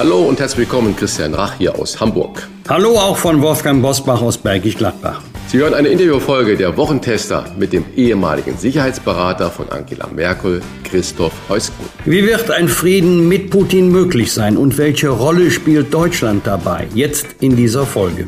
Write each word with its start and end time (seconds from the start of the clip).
Hallo 0.00 0.20
und 0.20 0.40
herzlich 0.40 0.60
willkommen, 0.60 0.96
Christian 0.96 1.34
Rach 1.34 1.58
hier 1.58 1.78
aus 1.78 2.00
Hamburg. 2.00 2.48
Hallo 2.70 2.96
auch 2.96 3.18
von 3.18 3.42
Wolfgang 3.42 3.82
Bosbach 3.82 4.22
aus 4.22 4.38
Bergisch 4.38 4.78
Gladbach. 4.78 5.20
Sie 5.48 5.58
hören 5.58 5.74
eine 5.74 5.88
Interviewfolge 5.88 6.56
der 6.56 6.74
Wochentester 6.78 7.44
mit 7.58 7.74
dem 7.74 7.84
ehemaligen 7.94 8.56
Sicherheitsberater 8.56 9.50
von 9.50 9.68
Angela 9.68 10.06
Merkel, 10.06 10.62
Christoph 10.84 11.34
Heusken. 11.50 11.84
Wie 12.06 12.26
wird 12.26 12.50
ein 12.50 12.68
Frieden 12.68 13.28
mit 13.28 13.50
Putin 13.50 13.92
möglich 13.92 14.32
sein 14.32 14.56
und 14.56 14.78
welche 14.78 15.10
Rolle 15.10 15.50
spielt 15.50 15.92
Deutschland 15.92 16.46
dabei? 16.46 16.88
Jetzt 16.94 17.26
in 17.40 17.54
dieser 17.54 17.84
Folge. 17.84 18.26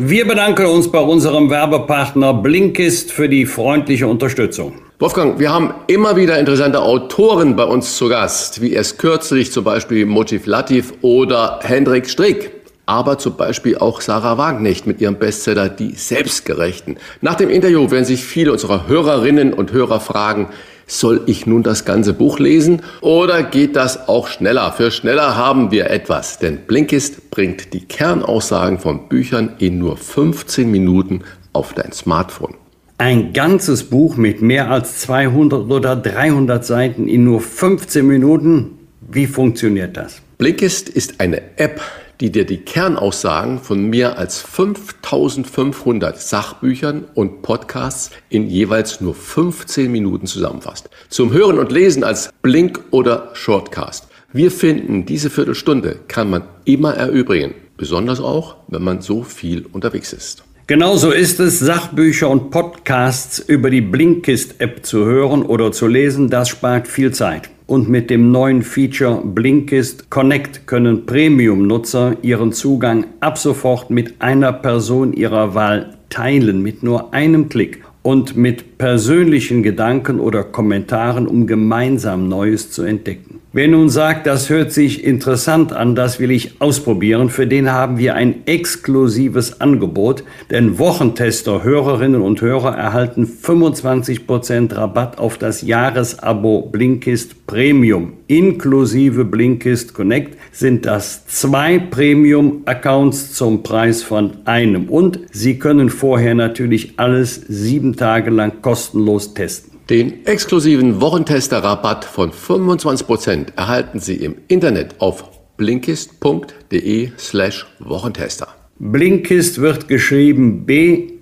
Wir 0.00 0.26
bedanken 0.26 0.66
uns 0.66 0.90
bei 0.90 0.98
unserem 0.98 1.48
Werbepartner 1.48 2.34
Blinkist 2.34 3.12
für 3.12 3.28
die 3.28 3.46
freundliche 3.46 4.08
Unterstützung. 4.08 4.72
Wolfgang, 5.00 5.38
wir 5.38 5.52
haben 5.52 5.74
immer 5.86 6.16
wieder 6.16 6.40
interessante 6.40 6.82
Autoren 6.82 7.54
bei 7.54 7.62
uns 7.62 7.96
zu 7.96 8.08
Gast, 8.08 8.60
wie 8.60 8.72
erst 8.72 8.98
kürzlich 8.98 9.52
zum 9.52 9.62
Beispiel 9.62 10.06
Motiv 10.06 10.46
Latif 10.46 10.92
oder 11.02 11.60
Hendrik 11.62 12.10
Strick. 12.10 12.50
Aber 12.84 13.16
zum 13.16 13.36
Beispiel 13.36 13.78
auch 13.78 14.00
Sarah 14.00 14.38
Wagenknecht 14.38 14.88
mit 14.88 15.00
ihrem 15.00 15.14
Bestseller 15.14 15.68
Die 15.68 15.94
Selbstgerechten. 15.94 16.96
Nach 17.20 17.36
dem 17.36 17.48
Interview 17.48 17.88
werden 17.92 18.06
sich 18.06 18.24
viele 18.24 18.50
unserer 18.50 18.88
Hörerinnen 18.88 19.52
und 19.52 19.70
Hörer 19.70 20.00
fragen, 20.00 20.48
soll 20.88 21.20
ich 21.26 21.46
nun 21.46 21.62
das 21.62 21.84
ganze 21.84 22.12
Buch 22.12 22.40
lesen 22.40 22.82
oder 23.00 23.44
geht 23.44 23.76
das 23.76 24.08
auch 24.08 24.26
schneller? 24.26 24.72
Für 24.72 24.90
schneller 24.90 25.36
haben 25.36 25.70
wir 25.70 25.90
etwas, 25.90 26.40
denn 26.40 26.66
Blinkist 26.66 27.30
bringt 27.30 27.72
die 27.72 27.84
Kernaussagen 27.84 28.80
von 28.80 29.08
Büchern 29.08 29.54
in 29.60 29.78
nur 29.78 29.96
15 29.96 30.68
Minuten 30.68 31.22
auf 31.52 31.72
dein 31.72 31.92
Smartphone. 31.92 32.54
Ein 33.00 33.32
ganzes 33.32 33.84
Buch 33.84 34.16
mit 34.16 34.42
mehr 34.42 34.72
als 34.72 34.98
200 35.02 35.70
oder 35.70 35.94
300 35.94 36.64
Seiten 36.64 37.06
in 37.06 37.22
nur 37.22 37.40
15 37.40 38.04
Minuten. 38.04 38.76
Wie 39.00 39.28
funktioniert 39.28 39.96
das? 39.96 40.20
Blinkist 40.36 40.88
ist 40.88 41.20
eine 41.20 41.40
App, 41.58 41.80
die 42.20 42.32
dir 42.32 42.44
die 42.44 42.56
Kernaussagen 42.56 43.60
von 43.60 43.88
mehr 43.88 44.18
als 44.18 44.40
5500 44.40 46.20
Sachbüchern 46.20 47.04
und 47.14 47.42
Podcasts 47.42 48.10
in 48.30 48.48
jeweils 48.48 49.00
nur 49.00 49.14
15 49.14 49.92
Minuten 49.92 50.26
zusammenfasst. 50.26 50.90
Zum 51.08 51.32
Hören 51.32 51.60
und 51.60 51.70
Lesen 51.70 52.02
als 52.02 52.30
Blink 52.42 52.80
oder 52.90 53.30
Shortcast. 53.34 54.08
Wir 54.32 54.50
finden, 54.50 55.06
diese 55.06 55.30
Viertelstunde 55.30 56.00
kann 56.08 56.30
man 56.30 56.42
immer 56.64 56.94
erübrigen, 56.94 57.54
besonders 57.76 58.18
auch, 58.18 58.56
wenn 58.66 58.82
man 58.82 59.02
so 59.02 59.22
viel 59.22 59.66
unterwegs 59.72 60.12
ist. 60.12 60.42
Genauso 60.68 61.12
ist 61.12 61.40
es, 61.40 61.60
Sachbücher 61.60 62.28
und 62.28 62.50
Podcasts 62.50 63.38
über 63.38 63.70
die 63.70 63.80
Blinkist-App 63.80 64.84
zu 64.84 65.06
hören 65.06 65.42
oder 65.42 65.72
zu 65.72 65.86
lesen. 65.86 66.28
Das 66.28 66.50
spart 66.50 66.86
viel 66.86 67.10
Zeit. 67.10 67.48
Und 67.66 67.88
mit 67.88 68.10
dem 68.10 68.30
neuen 68.30 68.60
Feature 68.60 69.22
Blinkist 69.24 70.10
Connect 70.10 70.66
können 70.66 71.06
Premium-Nutzer 71.06 72.18
ihren 72.20 72.52
Zugang 72.52 73.06
ab 73.20 73.38
sofort 73.38 73.88
mit 73.88 74.20
einer 74.20 74.52
Person 74.52 75.14
ihrer 75.14 75.54
Wahl 75.54 75.96
teilen, 76.10 76.60
mit 76.60 76.82
nur 76.82 77.14
einem 77.14 77.48
Klick 77.48 77.82
und 78.02 78.36
mit 78.36 78.76
persönlichen 78.76 79.62
Gedanken 79.62 80.20
oder 80.20 80.44
Kommentaren, 80.44 81.26
um 81.26 81.46
gemeinsam 81.46 82.28
Neues 82.28 82.70
zu 82.70 82.82
entdecken. 82.82 83.37
Wer 83.50 83.68
nun 83.68 83.88
sagt, 83.88 84.26
das 84.26 84.50
hört 84.50 84.72
sich 84.72 85.02
interessant 85.04 85.72
an, 85.72 85.94
das 85.94 86.20
will 86.20 86.30
ich 86.30 86.60
ausprobieren, 86.60 87.30
für 87.30 87.46
den 87.46 87.72
haben 87.72 87.96
wir 87.96 88.14
ein 88.14 88.46
exklusives 88.46 89.62
Angebot, 89.62 90.22
denn 90.50 90.78
Wochentester, 90.78 91.64
Hörerinnen 91.64 92.20
und 92.20 92.42
Hörer 92.42 92.76
erhalten 92.76 93.24
25% 93.24 94.76
Rabatt 94.76 95.16
auf 95.16 95.38
das 95.38 95.62
Jahresabo 95.62 96.68
Blinkist 96.70 97.46
Premium. 97.46 98.18
Inklusive 98.26 99.24
Blinkist 99.24 99.94
Connect 99.94 100.36
sind 100.52 100.84
das 100.84 101.26
zwei 101.26 101.78
Premium-Accounts 101.78 103.32
zum 103.32 103.62
Preis 103.62 104.02
von 104.02 104.32
einem 104.44 104.90
und 104.90 105.20
Sie 105.30 105.58
können 105.58 105.88
vorher 105.88 106.34
natürlich 106.34 106.98
alles 106.98 107.46
sieben 107.48 107.96
Tage 107.96 108.28
lang 108.28 108.60
kostenlos 108.60 109.32
testen. 109.32 109.67
Den 109.90 110.26
exklusiven 110.26 111.00
Wochentester-Rabatt 111.00 112.04
von 112.04 112.30
25% 112.30 113.56
erhalten 113.56 114.00
Sie 114.00 114.16
im 114.16 114.34
Internet 114.46 114.96
auf 114.98 115.24
blinkist.de 115.56 117.12
slash 117.16 117.66
Wochentester. 117.78 118.48
Blinkist 118.78 119.62
wird 119.62 119.88
geschrieben 119.88 120.66
B-L-I-N-K-I-S-T. 120.66 121.16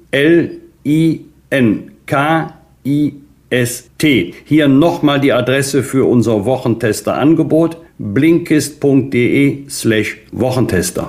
Hier 4.44 4.68
nochmal 4.68 5.20
die 5.20 5.32
Adresse 5.32 5.84
für 5.84 6.04
unser 6.04 6.44
Wochentester-Angebot 6.44 7.76
blinkist.de 7.98 9.70
slash 9.70 10.18
Wochentester. 10.32 11.08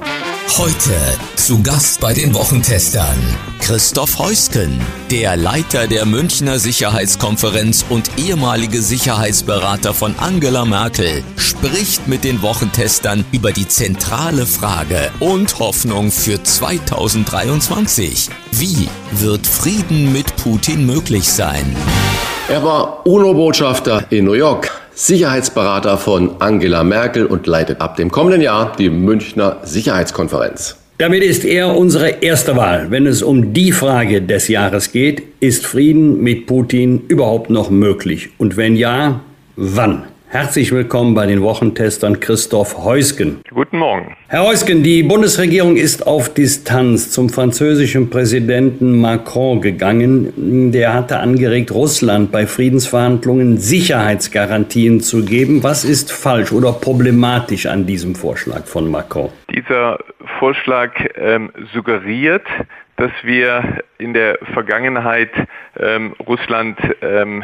Heute 0.55 0.95
zu 1.35 1.61
Gast 1.61 1.99
bei 1.99 2.13
den 2.13 2.33
Wochentestern 2.33 3.17
Christoph 3.59 4.17
Heusken, 4.17 4.79
der 5.11 5.35
Leiter 5.35 5.85
der 5.85 6.05
Münchner 6.05 6.57
Sicherheitskonferenz 6.57 7.85
und 7.89 8.09
ehemalige 8.17 8.81
Sicherheitsberater 8.81 9.93
von 9.93 10.15
Angela 10.17 10.65
Merkel, 10.65 11.23
spricht 11.35 12.07
mit 12.07 12.23
den 12.23 12.41
Wochentestern 12.41 13.23
über 13.31 13.51
die 13.51 13.67
zentrale 13.67 14.47
Frage 14.47 15.11
und 15.19 15.59
Hoffnung 15.59 16.11
für 16.11 16.41
2023. 16.41 18.29
Wie 18.51 18.89
wird 19.11 19.45
Frieden 19.45 20.11
mit 20.11 20.35
Putin 20.37 20.87
möglich 20.87 21.29
sein? 21.29 21.75
Er 22.49 22.63
war 22.63 23.05
UNO-Botschafter 23.05 24.05
in 24.09 24.25
New 24.25 24.33
York. 24.33 24.86
Sicherheitsberater 24.99 25.99
von 25.99 26.41
Angela 26.41 26.83
Merkel 26.83 27.27
und 27.27 27.45
leitet 27.45 27.81
ab 27.81 27.97
dem 27.97 28.09
kommenden 28.09 28.41
Jahr 28.41 28.73
die 28.79 28.89
Münchner 28.89 29.57
Sicherheitskonferenz. 29.61 30.75
Damit 30.97 31.21
ist 31.21 31.45
er 31.45 31.77
unsere 31.77 32.09
erste 32.23 32.55
Wahl, 32.55 32.89
wenn 32.89 33.05
es 33.05 33.21
um 33.21 33.53
die 33.53 33.71
Frage 33.71 34.23
des 34.23 34.47
Jahres 34.47 34.91
geht, 34.91 35.21
ist 35.39 35.67
Frieden 35.67 36.23
mit 36.23 36.47
Putin 36.47 37.03
überhaupt 37.09 37.51
noch 37.51 37.69
möglich? 37.69 38.29
Und 38.39 38.57
wenn 38.57 38.75
ja, 38.75 39.19
wann? 39.55 40.05
Herzlich 40.29 40.73
willkommen 40.73 41.15
bei 41.15 41.25
den 41.25 41.41
Wochentestern 41.41 42.19
Christoph 42.19 42.77
Heusgen. 42.83 43.39
Guten 43.49 43.77
Morgen. 43.77 44.17
Herr 44.27 44.43
Heusgen, 44.43 44.83
die 44.83 45.01
Bundesregierung 45.01 45.77
ist 45.77 46.05
auf 46.05 46.33
Distanz 46.33 47.11
zum 47.11 47.29
französischen 47.29 48.09
Präsidenten 48.09 48.99
Macron 48.99 49.61
gegangen. 49.61 50.73
Der 50.73 50.93
hatte 50.93 51.19
angeregt, 51.19 51.71
Russland 51.71 52.33
bei 52.33 52.45
Friedensverhandlungen 52.45 53.57
Sicherheitsgarantien 53.57 54.99
zu 54.99 55.23
geben. 55.23 55.63
Was 55.63 55.85
ist 55.85 56.11
falsch 56.11 56.51
oder 56.51 56.73
problematisch 56.73 57.65
an 57.65 57.85
diesem 57.85 58.13
Vorschlag 58.13 58.65
von 58.65 58.91
Macron? 58.91 59.29
Dieser 59.55 59.97
Vorschlag 60.39 60.91
ähm, 61.15 61.53
suggeriert, 61.73 62.43
dass 62.97 63.11
wir 63.23 63.83
in 63.99 64.13
der 64.13 64.39
Vergangenheit 64.53 65.31
ähm, 65.79 66.13
Russland 66.19 66.77
ähm, 67.01 67.43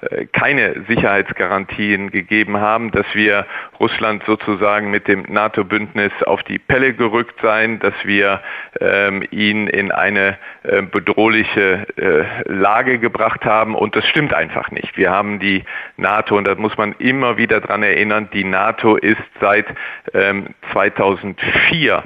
äh, 0.00 0.26
keine 0.32 0.84
Sicherheitsgarantien 0.88 2.10
gegeben 2.10 2.58
haben, 2.58 2.90
dass 2.90 3.06
wir 3.14 3.46
Russland 3.80 4.22
sozusagen 4.26 4.90
mit 4.90 5.08
dem 5.08 5.24
NATO-Bündnis 5.28 6.12
auf 6.26 6.42
die 6.42 6.58
Pelle 6.58 6.94
gerückt 6.94 7.40
seien, 7.42 7.78
dass 7.80 7.94
wir 8.04 8.40
ähm, 8.80 9.22
ihn 9.30 9.66
in 9.66 9.92
eine 9.92 10.38
äh, 10.62 10.82
bedrohliche 10.82 11.86
äh, 11.96 12.50
Lage 12.50 12.98
gebracht 12.98 13.44
haben. 13.44 13.74
Und 13.74 13.96
das 13.96 14.06
stimmt 14.06 14.34
einfach 14.34 14.70
nicht. 14.70 14.96
Wir 14.96 15.10
haben 15.10 15.38
die 15.38 15.64
NATO, 15.96 16.36
und 16.36 16.46
da 16.46 16.54
muss 16.54 16.76
man 16.76 16.94
immer 16.98 17.36
wieder 17.36 17.60
dran 17.60 17.82
erinnern, 17.82 18.28
die 18.32 18.44
NATO 18.44 18.96
ist 18.96 19.22
seit 19.40 19.66
ähm, 20.12 20.48
2004 20.72 21.94
ähm, 21.96 22.02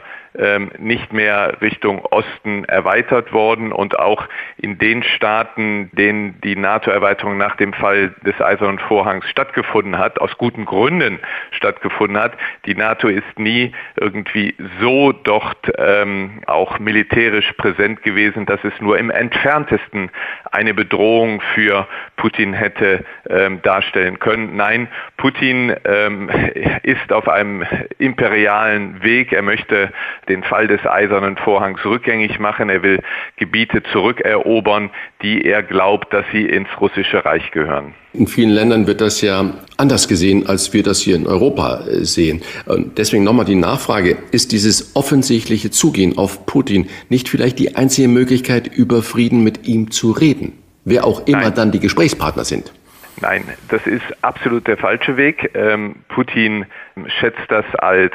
nicht 0.78 1.12
mehr 1.12 1.60
Richtung 1.60 2.04
Osten 2.04 2.64
erweitert 2.64 3.32
worden 3.32 3.72
und 3.72 3.98
auch 3.98 4.28
in 4.56 4.78
den 4.78 5.02
Staaten, 5.02 5.90
denen 5.92 6.40
die 6.42 6.54
NATO-Erweiterung 6.54 7.36
nach 7.36 7.56
dem 7.56 7.72
Fall 7.72 8.14
des 8.24 8.40
Eisernen 8.40 8.78
Vorhangs 8.78 9.28
stattgefunden 9.28 9.98
hat, 9.98 10.20
aus 10.20 10.38
guten 10.38 10.64
Gründen 10.64 11.18
stattgefunden 11.50 12.18
hat. 12.18 12.32
Die 12.66 12.74
NATO 12.74 13.08
ist 13.08 13.38
nie 13.38 13.72
irgendwie 13.96 14.54
so 14.80 15.12
dort 15.12 15.72
ähm, 15.76 16.42
auch 16.46 16.78
militärisch 16.78 17.52
präsent 17.54 18.02
gewesen, 18.02 18.46
dass 18.46 18.62
es 18.62 18.80
nur 18.80 18.98
im 18.98 19.10
entferntesten 19.10 20.10
eine 20.52 20.74
Bedrohung 20.74 21.40
für 21.54 21.86
Putin 22.16 22.52
hätte 22.52 23.04
ähm, 23.28 23.60
darstellen 23.62 24.18
können. 24.18 24.56
Nein, 24.56 24.88
Putin 25.16 25.74
ähm, 25.84 26.30
ist 26.82 27.12
auf 27.12 27.28
einem 27.28 27.64
imperialen 27.98 29.02
Weg. 29.02 29.32
Er 29.32 29.42
möchte 29.42 29.92
den 30.28 30.42
Fall 30.42 30.66
des 30.66 30.84
Eisernen 30.86 31.36
Vorhangs 31.36 31.84
rückgängig 31.84 32.38
machen. 32.38 32.68
Er 32.68 32.82
will 32.82 33.00
Gebiete 33.36 33.82
zurückerobern, 33.92 34.90
die 35.22 35.44
er 35.44 35.62
glaubt, 35.62 36.12
dass 36.12 36.24
sie 36.32 36.44
ins 36.46 36.68
russische 36.80 37.24
Reich 37.24 37.50
gehören. 37.50 37.94
In 38.12 38.26
vielen 38.26 38.50
Ländern 38.50 38.86
wird 38.86 39.00
das 39.00 39.20
ja 39.20 39.54
anders 39.76 40.08
gesehen, 40.08 40.46
als 40.46 40.72
wir 40.72 40.82
das 40.82 41.00
hier 41.00 41.16
in 41.16 41.26
Europa 41.26 41.84
äh, 41.86 42.04
sehen. 42.04 42.42
Und 42.66 42.98
deswegen 42.98 43.24
nochmal 43.24 43.44
die 43.44 43.54
Nachfrage, 43.54 44.16
ist 44.32 44.52
dieses 44.52 44.96
offensichtliche 44.96 45.70
Zugehen 45.70 46.18
auf 46.18 46.46
Putin 46.46 46.88
nicht 47.08 47.28
vielleicht 47.28 47.58
die 47.58 47.76
einzige 47.76 48.08
Möglichkeit, 48.08 48.66
über 48.66 49.02
Frieden 49.02 49.44
mit 49.44 49.66
ihm 49.66 49.90
zu 49.90 50.10
reden? 50.12 50.52
Wer 50.84 51.04
auch 51.04 51.26
immer 51.26 51.42
Nein. 51.42 51.54
dann 51.54 51.72
die 51.72 51.80
Gesprächspartner 51.80 52.44
sind. 52.44 52.72
Nein, 53.20 53.44
das 53.68 53.86
ist 53.86 54.04
absolut 54.22 54.66
der 54.66 54.76
falsche 54.76 55.16
Weg. 55.16 55.50
Ähm, 55.54 55.96
Putin 56.08 56.66
schätzt 57.06 57.42
das 57.48 57.64
als 57.76 58.12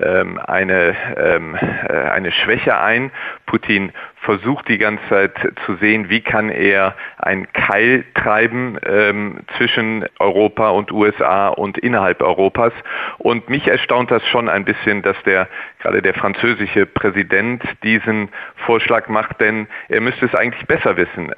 ähm, 0.00 0.38
eine, 0.38 0.96
ähm, 1.16 1.54
äh, 1.54 1.92
eine 1.92 2.32
Schwäche 2.32 2.78
ein. 2.78 3.10
Putin 3.46 3.92
versucht 4.20 4.68
die 4.68 4.78
ganze 4.78 5.08
Zeit 5.08 5.32
zu 5.64 5.76
sehen, 5.76 6.10
wie 6.10 6.20
kann 6.20 6.50
er 6.50 6.94
ein 7.18 7.50
Keil 7.52 8.04
treiben 8.14 8.76
ähm, 8.84 9.38
zwischen 9.56 10.04
Europa 10.18 10.70
und 10.70 10.92
USA 10.92 11.48
und 11.48 11.78
innerhalb 11.78 12.22
Europas. 12.22 12.72
Und 13.18 13.48
mich 13.48 13.66
erstaunt 13.68 14.10
das 14.10 14.26
schon 14.28 14.48
ein 14.48 14.64
bisschen, 14.64 15.02
dass 15.02 15.16
der 15.24 15.48
gerade 15.80 16.02
der 16.02 16.14
französische 16.14 16.86
Präsident 16.86 17.62
diesen 17.82 18.28
Vorschlag 18.66 19.08
macht, 19.08 19.40
denn 19.40 19.66
er 19.88 20.00
müsste 20.00 20.26
es 20.26 20.34
eigentlich 20.34 20.66
besser 20.66 20.96
wissen. 20.96 21.32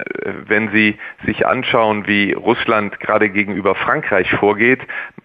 Wenn 0.47 0.69
Sie 0.71 0.97
sich 1.25 1.45
anschauen, 1.45 2.07
wie 2.07 2.33
Russland 2.33 2.99
gerade 2.99 3.29
gegenüber 3.29 3.75
Frankreich 3.75 4.29
vorgeht, 4.31 4.81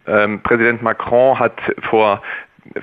ähm, 0.06 0.40
Präsident 0.42 0.82
Macron 0.82 1.38
hat 1.38 1.58
vor 1.90 2.22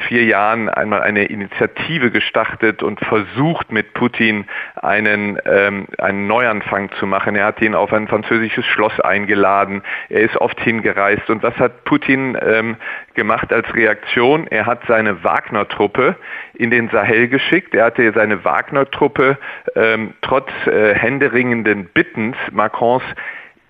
vier 0.07 0.24
Jahren 0.25 0.69
einmal 0.69 1.01
eine 1.01 1.25
Initiative 1.25 2.12
gestartet 2.12 2.83
und 2.83 3.00
versucht 3.00 3.71
mit 3.71 3.94
Putin 3.94 4.45
einen, 4.75 5.38
ähm, 5.45 5.88
einen 5.97 6.27
Neuanfang 6.27 6.91
zu 7.00 7.07
machen. 7.07 7.35
Er 7.35 7.45
hat 7.45 7.62
ihn 7.62 7.75
auf 7.75 7.94
ein 7.94 8.07
französisches 8.07 8.65
Schloss 8.65 9.00
eingeladen. 9.00 9.83
Er 10.09 10.21
ist 10.21 10.38
oft 10.38 10.59
hingereist. 10.59 11.30
Und 11.30 11.44
was 11.44 11.56
hat 11.57 11.83
Putin 11.85 12.38
ähm, 12.41 12.77
gemacht 13.13 13.51
als 13.53 13.74
Reaktion? 13.74 14.47
Er 14.47 14.65
hat 14.65 14.81
seine 14.88 15.24
Wagner-Truppe 15.24 16.15
in 16.53 16.71
den 16.71 16.89
Sahel 16.89 17.27
geschickt. 17.27 17.75
Er 17.75 17.85
hatte 17.85 18.12
seine 18.13 18.44
Wagner-Truppe 18.44 19.38
ähm, 19.75 20.13
trotz 20.21 20.50
äh, 20.68 20.94
händeringenden 20.95 21.85
Bittens 21.94 22.38
Macrons 22.51 23.03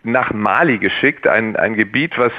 nach 0.03 0.33
Mali 0.33 0.77
geschickt, 0.79 1.27
ein, 1.27 1.55
ein 1.55 1.75
Gebiet, 1.75 2.17
was 2.17 2.31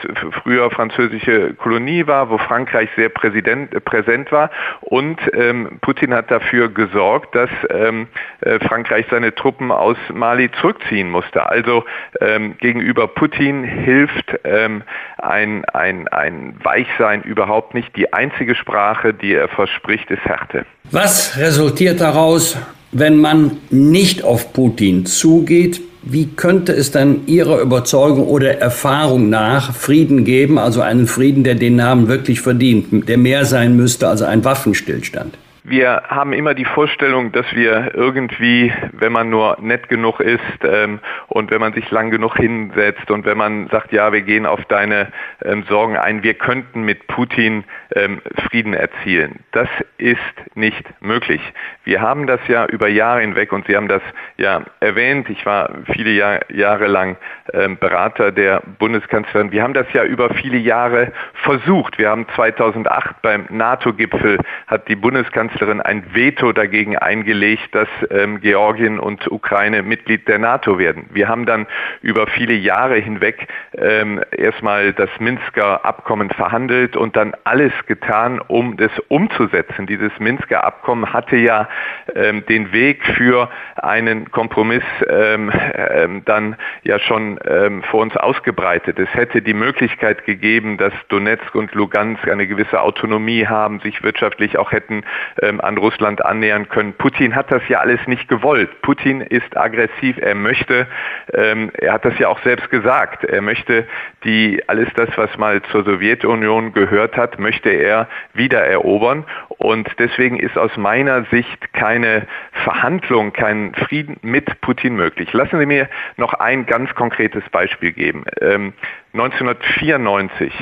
früher 0.42 0.70
französische 0.70 1.54
Kolonie 1.54 2.06
war, 2.06 2.28
wo 2.28 2.36
Frankreich 2.38 2.90
sehr 2.94 3.06
äh, 3.06 3.80
präsent 3.80 4.30
war. 4.30 4.50
Und 4.80 5.18
ähm, 5.32 5.78
Putin 5.80 6.12
hat 6.12 6.30
dafür 6.30 6.68
gesorgt, 6.68 7.34
dass 7.34 7.48
ähm, 7.70 8.08
äh, 8.40 8.58
Frankreich 8.60 9.06
seine 9.10 9.34
Truppen 9.34 9.70
aus 9.70 9.96
Mali 10.12 10.50
zurückziehen 10.60 11.10
musste. 11.10 11.48
Also 11.48 11.84
ähm, 12.20 12.56
gegenüber 12.58 13.08
Putin 13.08 13.64
hilft 13.64 14.38
ähm, 14.44 14.82
ein, 15.18 15.64
ein, 15.66 16.06
ein 16.08 16.56
Weichsein 16.62 17.22
überhaupt 17.22 17.72
nicht. 17.72 17.96
Die 17.96 18.12
einzige 18.12 18.54
Sprache, 18.54 19.14
die 19.14 19.32
er 19.32 19.48
verspricht, 19.48 20.10
ist 20.10 20.24
Härte. 20.24 20.66
Was 20.90 21.38
resultiert 21.38 22.02
daraus, 22.02 22.58
wenn 22.92 23.16
man 23.16 23.56
nicht 23.70 24.22
auf 24.22 24.52
Putin 24.52 25.06
zugeht? 25.06 25.80
Wie 26.06 26.26
könnte 26.26 26.72
es 26.72 26.90
dann 26.90 27.26
Ihrer 27.26 27.60
Überzeugung 27.60 28.26
oder 28.26 28.58
Erfahrung 28.58 29.30
nach 29.30 29.74
Frieden 29.74 30.24
geben, 30.24 30.58
also 30.58 30.82
einen 30.82 31.06
Frieden, 31.06 31.44
der 31.44 31.54
den 31.54 31.76
Namen 31.76 32.08
wirklich 32.08 32.42
verdient, 32.42 33.08
der 33.08 33.16
mehr 33.16 33.46
sein 33.46 33.74
müsste 33.74 34.08
als 34.08 34.20
ein 34.20 34.44
Waffenstillstand? 34.44 35.34
Wir 35.66 36.02
haben 36.08 36.34
immer 36.34 36.52
die 36.52 36.66
Vorstellung, 36.66 37.32
dass 37.32 37.46
wir 37.54 37.94
irgendwie, 37.94 38.70
wenn 38.92 39.12
man 39.12 39.30
nur 39.30 39.56
nett 39.62 39.88
genug 39.88 40.20
ist 40.20 40.42
ähm, 40.62 41.00
und 41.28 41.50
wenn 41.50 41.58
man 41.58 41.72
sich 41.72 41.90
lang 41.90 42.10
genug 42.10 42.36
hinsetzt 42.36 43.10
und 43.10 43.24
wenn 43.24 43.38
man 43.38 43.68
sagt, 43.68 43.90
ja, 43.90 44.12
wir 44.12 44.20
gehen 44.20 44.44
auf 44.44 44.62
deine 44.66 45.10
ähm, 45.42 45.64
Sorgen 45.66 45.96
ein, 45.96 46.22
wir 46.22 46.34
könnten 46.34 46.82
mit 46.82 47.06
Putin 47.06 47.64
ähm, 47.94 48.20
Frieden 48.46 48.74
erzielen. 48.74 49.38
Das 49.52 49.70
ist 49.96 50.18
nicht 50.54 50.84
möglich. 51.00 51.40
Wir 51.84 52.02
haben 52.02 52.26
das 52.26 52.40
ja 52.46 52.66
über 52.66 52.88
Jahre 52.88 53.22
hinweg 53.22 53.50
und 53.50 53.66
Sie 53.66 53.74
haben 53.74 53.88
das 53.88 54.02
ja 54.36 54.60
erwähnt. 54.80 55.30
Ich 55.30 55.46
war 55.46 55.70
viele 55.90 56.10
Jahr, 56.10 56.40
Jahre 56.52 56.88
lang 56.88 57.16
ähm, 57.54 57.78
Berater 57.78 58.32
der 58.32 58.62
Bundeskanzlerin. 58.78 59.50
Wir 59.50 59.62
haben 59.62 59.72
das 59.72 59.86
ja 59.94 60.04
über 60.04 60.28
viele 60.34 60.58
Jahre 60.58 61.10
versucht. 61.42 61.96
Wir 61.96 62.10
haben 62.10 62.26
2008 62.34 63.22
beim 63.22 63.46
NATO-Gipfel 63.48 64.40
hat 64.66 64.88
die 64.88 64.96
Bundeskanzlerin 64.96 65.53
Bundeskanzlerin 65.54 65.80
ein 65.80 66.14
Veto 66.14 66.52
dagegen 66.52 66.96
eingelegt, 66.96 67.74
dass 67.74 67.88
ähm, 68.10 68.40
Georgien 68.40 68.98
und 68.98 69.30
Ukraine 69.30 69.82
Mitglied 69.82 70.28
der 70.28 70.38
NATO 70.38 70.78
werden. 70.78 71.06
Wir 71.12 71.28
haben 71.28 71.46
dann 71.46 71.66
über 72.02 72.26
viele 72.26 72.54
Jahre 72.54 72.96
hinweg 72.96 73.46
ähm, 73.76 74.20
erstmal 74.36 74.92
das 74.92 75.10
Minsker 75.18 75.84
Abkommen 75.84 76.30
verhandelt 76.30 76.96
und 76.96 77.16
dann 77.16 77.34
alles 77.44 77.72
getan, 77.86 78.40
um 78.46 78.76
das 78.76 78.90
umzusetzen. 79.08 79.86
Dieses 79.86 80.12
Minsker 80.18 80.64
Abkommen 80.64 81.12
hatte 81.12 81.36
ja 81.36 81.68
ähm, 82.14 82.44
den 82.46 82.72
Weg 82.72 83.04
für 83.16 83.48
einen 83.76 84.30
Kompromiss 84.30 84.84
ähm, 85.08 85.52
ähm, 85.74 86.22
dann 86.24 86.56
ja 86.82 86.98
schon 86.98 87.38
ähm, 87.46 87.82
vor 87.84 88.02
uns 88.02 88.16
ausgebreitet. 88.16 88.98
Es 88.98 89.12
hätte 89.14 89.42
die 89.42 89.54
Möglichkeit 89.54 90.24
gegeben, 90.24 90.78
dass 90.78 90.92
Donetsk 91.08 91.54
und 91.54 91.74
Lugansk 91.74 92.28
eine 92.28 92.46
gewisse 92.46 92.80
Autonomie 92.80 93.46
haben, 93.46 93.80
sich 93.80 94.02
wirtschaftlich 94.02 94.58
auch 94.58 94.72
hätten 94.72 95.04
ähm, 95.44 95.60
an 95.60 95.76
Russland 95.76 96.24
annähern 96.24 96.68
können. 96.68 96.94
Putin 96.94 97.34
hat 97.34 97.50
das 97.50 97.62
ja 97.68 97.80
alles 97.80 98.00
nicht 98.06 98.28
gewollt. 98.28 98.82
Putin 98.82 99.20
ist 99.20 99.56
aggressiv, 99.56 100.16
er 100.18 100.34
möchte, 100.34 100.86
ähm, 101.32 101.70
er 101.74 101.92
hat 101.92 102.04
das 102.04 102.18
ja 102.18 102.28
auch 102.28 102.40
selbst 102.42 102.70
gesagt, 102.70 103.24
er 103.24 103.42
möchte 103.42 103.86
die, 104.24 104.62
alles 104.66 104.88
das, 104.94 105.08
was 105.16 105.36
mal 105.36 105.62
zur 105.70 105.84
Sowjetunion 105.84 106.72
gehört 106.72 107.16
hat, 107.16 107.38
möchte 107.38 107.70
er 107.70 108.08
wieder 108.32 108.64
erobern. 108.64 109.24
Und 109.48 109.88
deswegen 109.98 110.38
ist 110.38 110.56
aus 110.56 110.76
meiner 110.76 111.24
Sicht 111.26 111.72
keine 111.72 112.26
Verhandlung, 112.64 113.32
kein 113.32 113.74
Frieden 113.74 114.16
mit 114.22 114.60
Putin 114.60 114.96
möglich. 114.96 115.32
Lassen 115.32 115.58
Sie 115.58 115.66
mir 115.66 115.88
noch 116.16 116.34
ein 116.34 116.66
ganz 116.66 116.94
konkretes 116.94 117.44
Beispiel 117.50 117.92
geben. 117.92 118.24
Ähm, 118.40 118.72
1994 119.12 120.52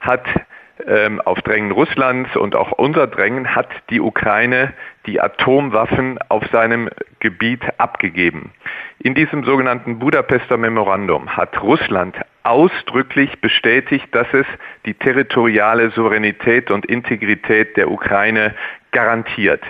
hat 0.00 0.24
ähm, 0.86 1.20
auf 1.20 1.40
Drängen 1.42 1.70
Russlands 1.70 2.34
und 2.36 2.54
auch 2.54 2.72
unser 2.72 3.06
Drängen 3.06 3.54
hat 3.54 3.68
die 3.90 4.00
Ukraine 4.00 4.72
die 5.06 5.20
Atomwaffen 5.20 6.18
auf 6.28 6.44
seinem 6.52 6.88
Gebiet 7.20 7.62
abgegeben. 7.78 8.52
In 8.98 9.14
diesem 9.14 9.44
sogenannten 9.44 9.98
Budapester 9.98 10.56
Memorandum 10.56 11.36
hat 11.36 11.62
Russland 11.62 12.16
ausdrücklich 12.42 13.40
bestätigt, 13.40 14.06
dass 14.12 14.26
es 14.32 14.46
die 14.86 14.94
territoriale 14.94 15.90
Souveränität 15.90 16.70
und 16.70 16.86
Integrität 16.86 17.76
der 17.76 17.90
Ukraine 17.90 18.54
garantiert. 18.92 19.62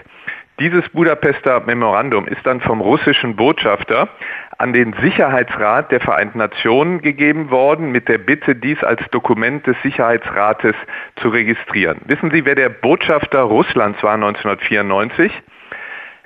Dieses 0.61 0.89
Budapester 0.91 1.63
Memorandum 1.67 2.29
ist 2.29 2.47
dann 2.47 2.61
vom 2.61 2.81
russischen 2.81 3.35
Botschafter 3.35 4.09
an 4.57 4.73
den 4.73 4.95
Sicherheitsrat 5.03 5.91
der 5.91 6.01
Vereinten 6.01 6.39
Nationen 6.39 7.03
gegeben 7.03 7.51
worden 7.51 7.91
mit 7.91 8.09
der 8.09 8.19
Bitte, 8.19 8.55
dies 8.55 8.83
als 8.85 9.03
Dokument 9.11 9.67
des 9.67 9.77
Sicherheitsrates 9.83 10.77
zu 11.17 11.31
registrieren. 11.31 12.03
Wissen 12.07 12.31
Sie, 12.31 12.45
wer 12.45 12.55
der 12.55 12.69
Botschafter 12.69 13.41
Russlands 13.41 14.01
war 14.05 14.15
1994? 14.15 15.33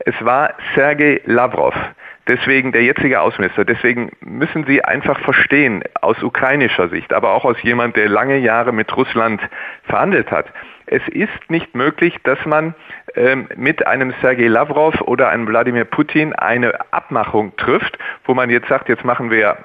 Es 0.01 0.15
war 0.23 0.53
Sergei 0.75 1.23
Lavrov. 1.25 1.75
Deswegen 2.29 2.73
der 2.73 2.83
jetzige 2.83 3.23
Außenminister. 3.23 3.65
Deswegen 3.65 4.11
müssen 4.21 4.65
Sie 4.67 4.85
einfach 4.85 5.19
verstehen, 5.21 5.83
aus 6.03 6.23
ukrainischer 6.23 6.91
Sicht, 6.91 7.15
aber 7.15 7.33
auch 7.33 7.47
aus 7.47 7.57
jemand, 7.63 7.97
der 7.97 8.11
lange 8.11 8.37
Jahre 8.37 8.73
mit 8.73 8.95
Russland 8.95 9.41
verhandelt 9.85 10.31
hat. 10.31 10.53
Es 10.91 11.07
ist 11.09 11.51
nicht 11.51 11.75
möglich, 11.75 12.17
dass 12.25 12.39
man 12.47 12.75
ähm, 13.15 13.49
mit 13.57 13.87
einem 13.87 14.15
Sergei 14.23 14.47
Lavrov 14.47 15.01
oder 15.03 15.29
einem 15.29 15.47
Wladimir 15.47 15.85
Putin 15.85 16.33
eine 16.33 16.79
Abmachung 16.93 17.55
trifft, 17.57 17.99
wo 18.25 18.35
man 18.35 18.49
jetzt 18.49 18.69
sagt, 18.69 18.89
jetzt 18.89 19.05
machen 19.05 19.31
wir 19.31 19.59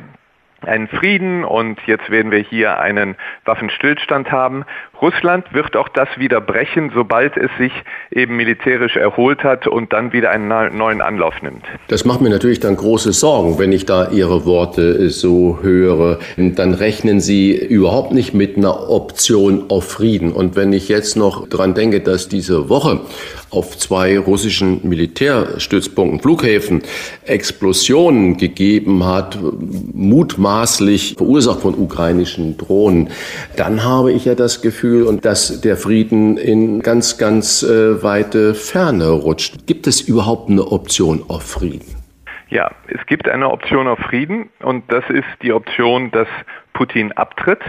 einen 0.66 0.88
Frieden 0.88 1.44
und 1.44 1.80
jetzt 1.88 2.10
werden 2.10 2.32
wir 2.32 2.40
hier 2.40 2.80
einen 2.80 3.16
Waffenstillstand 3.46 4.32
haben. 4.32 4.66
Russland 5.04 5.44
wird 5.52 5.76
auch 5.76 5.90
das 5.90 6.08
wieder 6.16 6.40
brechen, 6.40 6.90
sobald 6.96 7.36
es 7.36 7.52
sich 7.58 7.74
eben 8.10 8.38
militärisch 8.38 8.96
erholt 8.96 9.44
hat 9.44 9.68
und 9.68 9.92
dann 9.92 10.14
wieder 10.14 10.32
einen 10.32 10.48
neuen 10.48 11.02
Anlauf 11.02 11.42
nimmt. 11.42 11.66
Das 11.90 12.06
macht 12.06 12.22
mir 12.22 12.30
natürlich 12.30 12.62
dann 12.62 12.78
große 12.78 13.12
Sorgen, 13.12 13.60
wenn 13.60 13.74
ich 13.74 13.86
da 13.86 14.12
Ihre 14.12 14.46
Worte 14.46 15.10
so 15.10 15.60
höre. 15.62 16.20
Dann 16.38 16.74
rechnen 16.74 17.20
Sie 17.20 17.54
überhaupt 17.54 18.14
nicht 18.14 18.34
mit 18.34 18.56
einer 18.56 18.90
Option 18.90 19.66
auf 19.68 19.92
Frieden. 19.92 20.32
Und 20.32 20.56
wenn 20.56 20.72
ich 20.72 20.88
jetzt 20.88 21.18
noch 21.18 21.50
dran 21.50 21.74
denke, 21.74 22.00
dass 22.00 22.30
diese 22.30 22.70
Woche 22.70 23.02
auf 23.50 23.78
zwei 23.78 24.18
russischen 24.18 24.80
Militärstützpunkten, 24.88 26.22
Flughäfen, 26.22 26.82
Explosionen 27.26 28.38
gegeben 28.38 29.06
hat, 29.06 29.38
mutmaßlich 29.94 31.16
verursacht 31.18 31.60
von 31.60 31.76
ukrainischen 31.76 32.58
Drohnen, 32.58 33.10
dann 33.58 33.84
habe 33.84 34.14
ich 34.14 34.26
ja 34.26 34.34
das 34.34 34.62
Gefühl, 34.62 34.93
und 35.02 35.26
dass 35.26 35.62
der 35.62 35.78
Frieden 35.78 36.38
in 36.38 36.82
ganz, 36.82 37.18
ganz 37.18 37.64
äh, 37.64 38.04
weite 38.04 38.54
Ferne 38.54 39.10
rutscht. 39.10 39.66
Gibt 39.66 39.88
es 39.88 40.02
überhaupt 40.02 40.50
eine 40.50 40.66
Option 40.72 41.24
auf 41.28 41.44
Frieden? 41.44 41.96
Ja, 42.50 42.70
es 42.88 43.04
gibt 43.08 43.28
eine 43.28 43.50
Option 43.50 43.88
auf 43.88 43.98
Frieden 43.98 44.50
und 44.62 44.84
das 44.92 45.04
ist 45.10 45.26
die 45.42 45.52
Option, 45.54 46.12
dass 46.12 46.28
Putin 46.74 47.12
abtritt. 47.14 47.62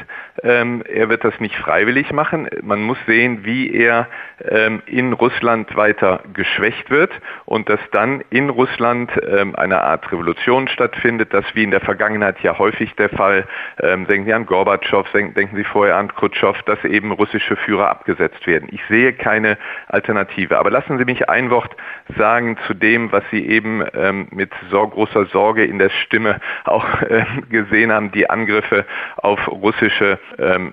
Ähm, 0.43 0.83
er 0.93 1.09
wird 1.09 1.25
das 1.25 1.39
nicht 1.39 1.55
freiwillig 1.57 2.13
machen. 2.13 2.49
Man 2.63 2.83
muss 2.83 2.99
sehen, 3.07 3.45
wie 3.45 3.73
er 3.73 4.09
ähm, 4.51 4.83
in 4.87 5.13
Russland 5.13 5.77
weiter 5.77 6.25
geschwächt 6.33 6.91
wird 6.91 7.13
und 7.45 7.69
dass 7.69 7.79
dann 7.93 8.23
in 8.31 8.51
Russland 8.51 9.13
ähm, 9.25 9.55
eine 9.55 9.83
Art 9.83 10.11
Revolution 10.11 10.67
stattfindet, 10.67 11.33
das 11.33 11.45
wie 11.55 11.63
in 11.63 11.71
der 11.71 11.81
Vergangenheit 11.81 12.41
ja 12.41 12.59
häufig 12.59 12.95
der 12.97 13.11
Fall, 13.11 13.47
denken 13.81 14.25
Sie 14.25 14.33
an 14.33 14.47
Gorbatschow, 14.47 15.07
denken 15.13 15.57
Sie 15.57 15.65
vorher 15.65 15.97
an 15.97 16.09
Khrushchev, 16.09 16.61
dass 16.67 16.83
eben 16.85 17.13
russische 17.13 17.57
Führer 17.57 17.89
abgesetzt 17.89 18.47
werden. 18.47 18.69
Ich 18.71 18.81
sehe 18.89 19.13
keine 19.13 19.59
Alternative. 19.89 20.59
Aber 20.59 20.71
lassen 20.71 20.99
Sie 20.99 21.05
mich 21.05 21.29
ein 21.29 21.51
Wort 21.51 21.77
sagen 22.17 22.57
zu 22.67 22.75
dem, 22.75 23.13
was 23.13 23.23
Sie 23.31 23.47
eben 23.47 23.85
mit 24.31 24.51
so 24.71 24.87
großer 24.87 25.27
Sorge 25.27 25.65
in 25.65 25.79
der 25.79 25.91
Stimme 25.91 26.41
auch 26.65 26.87
gesehen 27.51 27.93
haben, 27.93 28.13
die 28.13 28.29
Angriffe 28.29 28.85
auf 29.17 29.47
russische 29.49 30.19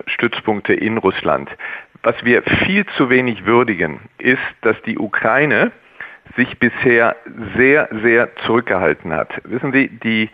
Stützpunkte 0.06 0.74
in 0.74 0.98
Russland. 0.98 1.50
Was 2.02 2.16
wir 2.24 2.42
viel 2.64 2.84
zu 2.96 3.10
wenig 3.10 3.44
würdigen, 3.44 4.00
ist, 4.18 4.40
dass 4.62 4.80
die 4.82 4.98
Ukraine 4.98 5.70
sich 6.36 6.58
bisher 6.58 7.16
sehr, 7.56 7.88
sehr 8.02 8.34
zurückgehalten 8.46 9.12
hat. 9.12 9.30
Wissen 9.44 9.72
Sie, 9.72 9.88
die 9.88 10.30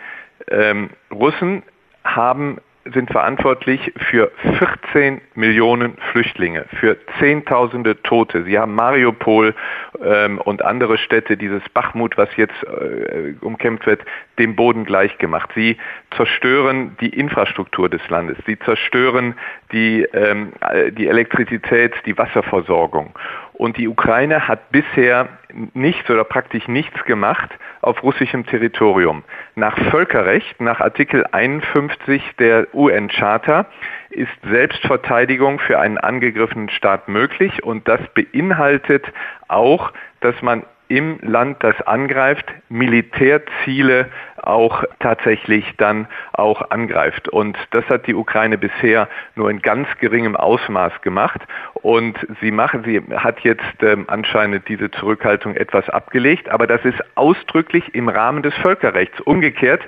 ähm, 0.50 0.90
Russen 1.10 1.62
haben 2.04 2.58
sind 2.92 3.10
verantwortlich 3.10 3.92
für 3.96 4.30
14 4.58 5.20
Millionen 5.34 5.96
Flüchtlinge, 6.12 6.64
für 6.80 6.96
Zehntausende 7.18 8.00
Tote. 8.02 8.44
Sie 8.44 8.58
haben 8.58 8.74
Mariupol 8.74 9.54
ähm, 10.02 10.38
und 10.38 10.62
andere 10.62 10.98
Städte, 10.98 11.36
dieses 11.36 11.62
Bachmut, 11.74 12.16
was 12.16 12.28
jetzt 12.36 12.54
äh, 12.64 13.34
umkämpft 13.40 13.86
wird, 13.86 14.02
dem 14.38 14.56
Boden 14.56 14.84
gleichgemacht. 14.84 15.50
Sie 15.54 15.76
zerstören 16.16 16.96
die 17.00 17.08
Infrastruktur 17.08 17.88
des 17.88 18.06
Landes. 18.08 18.38
Sie 18.46 18.58
zerstören 18.58 19.34
die, 19.72 20.02
ähm, 20.12 20.52
die 20.92 21.08
Elektrizität, 21.08 21.94
die 22.06 22.16
Wasserversorgung. 22.16 23.14
Und 23.58 23.76
die 23.76 23.88
Ukraine 23.88 24.46
hat 24.46 24.70
bisher 24.70 25.28
nichts 25.74 26.08
oder 26.08 26.22
praktisch 26.22 26.68
nichts 26.68 27.04
gemacht 27.04 27.50
auf 27.80 28.04
russischem 28.04 28.46
Territorium. 28.46 29.24
Nach 29.56 29.76
Völkerrecht, 29.90 30.60
nach 30.60 30.80
Artikel 30.80 31.26
51 31.32 32.22
der 32.38 32.72
UN-Charta, 32.72 33.66
ist 34.10 34.30
Selbstverteidigung 34.48 35.58
für 35.58 35.80
einen 35.80 35.98
angegriffenen 35.98 36.70
Staat 36.70 37.08
möglich 37.08 37.64
und 37.64 37.88
das 37.88 38.00
beinhaltet 38.14 39.04
auch, 39.48 39.92
dass 40.20 40.40
man 40.40 40.62
im 40.86 41.18
Land, 41.20 41.62
das 41.64 41.80
angreift, 41.82 42.46
Militärziele 42.68 44.08
auch 44.48 44.84
tatsächlich 45.00 45.64
dann 45.76 46.06
auch 46.32 46.70
angreift. 46.70 47.28
Und 47.28 47.56
das 47.70 47.84
hat 47.86 48.06
die 48.06 48.14
Ukraine 48.14 48.58
bisher 48.58 49.08
nur 49.34 49.50
in 49.50 49.60
ganz 49.60 49.86
geringem 50.00 50.36
Ausmaß 50.36 51.02
gemacht. 51.02 51.40
Und 51.74 52.18
sie 52.40 52.50
machen, 52.50 52.82
sie 52.84 53.02
hat 53.16 53.40
jetzt 53.40 53.82
ähm, 53.82 54.04
anscheinend 54.08 54.68
diese 54.68 54.90
Zurückhaltung 54.90 55.54
etwas 55.54 55.88
abgelegt, 55.90 56.48
aber 56.48 56.66
das 56.66 56.84
ist 56.84 56.98
ausdrücklich 57.14 57.94
im 57.94 58.08
Rahmen 58.08 58.42
des 58.42 58.54
Völkerrechts. 58.54 59.20
Umgekehrt 59.20 59.82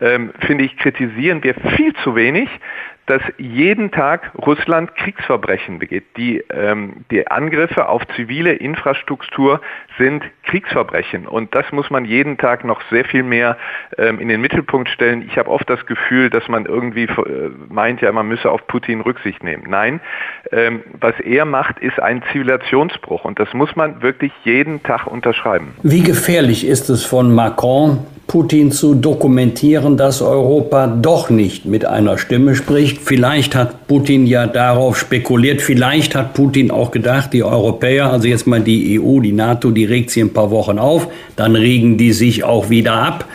ähm, 0.00 0.32
finde 0.40 0.64
ich, 0.64 0.76
kritisieren 0.76 1.42
wir 1.42 1.54
viel 1.76 1.94
zu 2.04 2.14
wenig, 2.14 2.48
dass 3.06 3.22
jeden 3.36 3.90
Tag 3.90 4.30
Russland 4.34 4.94
Kriegsverbrechen 4.94 5.78
begeht. 5.78 6.04
Die, 6.16 6.42
ähm, 6.50 7.04
die 7.10 7.26
Angriffe 7.26 7.88
auf 7.88 8.02
zivile 8.14 8.52
Infrastruktur 8.52 9.60
sind 9.98 10.24
Kriegsverbrechen 10.44 11.26
und 11.26 11.54
das 11.54 11.70
muss 11.72 11.90
man 11.90 12.04
jeden 12.04 12.38
Tag 12.38 12.64
noch 12.64 12.80
sehr 12.90 13.04
viel 13.04 13.22
mehr 13.22 13.56
ähm, 13.98 14.20
in 14.20 14.28
den 14.28 14.40
Mittelpunkt 14.40 14.88
stellen. 14.88 15.24
Ich 15.26 15.36
habe 15.36 15.50
oft 15.50 15.68
das 15.68 15.84
Gefühl, 15.86 16.30
dass 16.30 16.48
man 16.48 16.66
irgendwie 16.66 17.04
äh, 17.04 17.50
meint, 17.68 18.00
ja, 18.02 18.12
man 18.12 18.28
müsse 18.28 18.50
auf 18.50 18.66
Putin 18.66 19.00
Rücksicht 19.00 19.42
nehmen. 19.42 19.64
Nein, 19.68 20.00
ähm, 20.52 20.82
was 21.00 21.18
er 21.20 21.44
macht, 21.44 21.80
ist 21.80 21.98
ein 22.00 22.22
Zivilisationsbruch 22.32 23.24
und 23.24 23.38
das 23.38 23.52
muss 23.52 23.74
man 23.74 24.02
wirklich 24.02 24.32
jeden 24.44 24.82
Tag 24.82 25.06
unterschreiben. 25.06 25.74
Wie 25.82 26.02
gefährlich 26.02 26.66
ist 26.66 26.88
es 26.88 27.04
von 27.04 27.34
Macron, 27.34 28.06
Putin 28.26 28.72
zu 28.72 28.94
dokumentieren, 28.94 29.96
dass 29.96 30.22
Europa 30.22 30.86
doch 30.86 31.28
nicht 31.28 31.66
mit 31.66 31.84
einer 31.84 32.16
Stimme 32.16 32.54
spricht. 32.54 32.98
Vielleicht 33.02 33.54
hat 33.54 33.86
Putin 33.86 34.26
ja 34.26 34.46
darauf 34.46 34.98
spekuliert, 34.98 35.60
vielleicht 35.60 36.14
hat 36.14 36.32
Putin 36.32 36.70
auch 36.70 36.90
gedacht, 36.90 37.32
die 37.32 37.42
Europäer, 37.42 38.10
also 38.10 38.28
jetzt 38.28 38.46
mal 38.46 38.60
die 38.60 38.98
EU, 39.00 39.20
die 39.20 39.32
NATO, 39.32 39.70
die 39.70 39.84
regt 39.84 40.10
sie 40.10 40.20
ein 40.20 40.32
paar 40.32 40.50
Wochen 40.50 40.78
auf, 40.78 41.08
dann 41.36 41.56
regen 41.56 41.98
die 41.98 42.12
sich 42.12 42.44
auch 42.44 42.70
wieder 42.70 42.94
ab. 42.94 43.26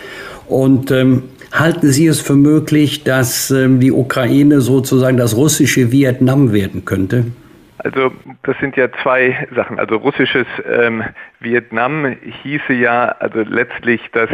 Und 0.48 0.91
ähm, 0.91 1.24
halten 1.51 1.91
Sie 1.91 2.08
es 2.08 2.20
für 2.20 2.36
möglich, 2.36 3.03
dass 3.03 3.51
ähm, 3.51 3.79
die 3.79 3.91
Ukraine 3.91 4.62
sozusagen 4.62 5.17
das 5.17 5.36
russische 5.36 5.91
Vietnam 5.91 6.53
werden 6.53 6.86
könnte? 6.86 7.25
Also 7.80 8.12
das 8.44 8.58
sind 8.60 8.76
ja 8.76 8.92
zwei 9.04 9.48
Sachen. 9.56 9.80
Also 9.80 9.98
russisches 9.98 10.48
ähm, 10.66 11.04
Vietnam 11.40 12.16
hieße 12.44 12.74
ja 12.74 13.10
also 13.20 13.42
letztlich, 13.42 14.02
dass 14.12 14.30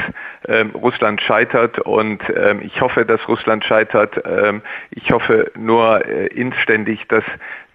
ähm, 0.47 0.71
Russland 0.71 1.21
scheitert 1.21 1.79
und 1.79 2.21
ähm, 2.35 2.61
ich 2.61 2.79
hoffe, 2.81 3.05
dass 3.05 3.27
Russland 3.27 3.65
scheitert. 3.65 4.21
Ähm, 4.25 4.61
ich 4.91 5.11
hoffe 5.11 5.51
nur 5.57 6.05
äh, 6.05 6.27
inständig, 6.27 7.07
dass 7.09 7.23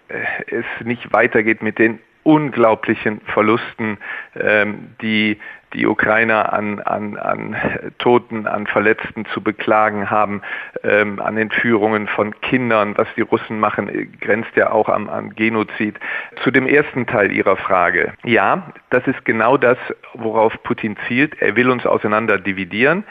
äh, 0.07 0.15
es 0.47 0.65
nicht 0.85 1.13
weitergeht 1.13 1.61
mit 1.61 1.77
den 1.77 1.99
unglaublichen 2.23 3.21
Verlusten, 3.21 3.97
ähm, 4.35 4.89
die 5.01 5.37
die 5.73 5.85
Ukrainer 5.85 6.53
an, 6.53 6.79
an, 6.79 7.17
an 7.17 7.55
Toten, 7.97 8.47
an 8.47 8.67
Verletzten 8.67 9.25
zu 9.25 9.41
beklagen 9.41 10.09
haben, 10.09 10.41
ähm, 10.83 11.19
an 11.19 11.37
Entführungen 11.37 12.07
von 12.07 12.39
Kindern, 12.41 12.97
was 12.97 13.07
die 13.15 13.21
Russen 13.21 13.59
machen, 13.59 14.11
grenzt 14.19 14.55
ja 14.55 14.71
auch 14.71 14.89
am, 14.89 15.09
am 15.09 15.35
Genozid. 15.35 15.99
Zu 16.43 16.51
dem 16.51 16.67
ersten 16.67 17.05
Teil 17.05 17.31
Ihrer 17.31 17.57
Frage. 17.57 18.13
Ja, 18.23 18.71
das 18.89 19.05
ist 19.07 19.23
genau 19.25 19.57
das, 19.57 19.77
worauf 20.13 20.61
Putin 20.63 20.97
zielt. 21.07 21.41
Er 21.41 21.55
will 21.55 21.69
uns 21.69 21.85
auseinander 21.85 22.37
dividieren. 22.37 23.03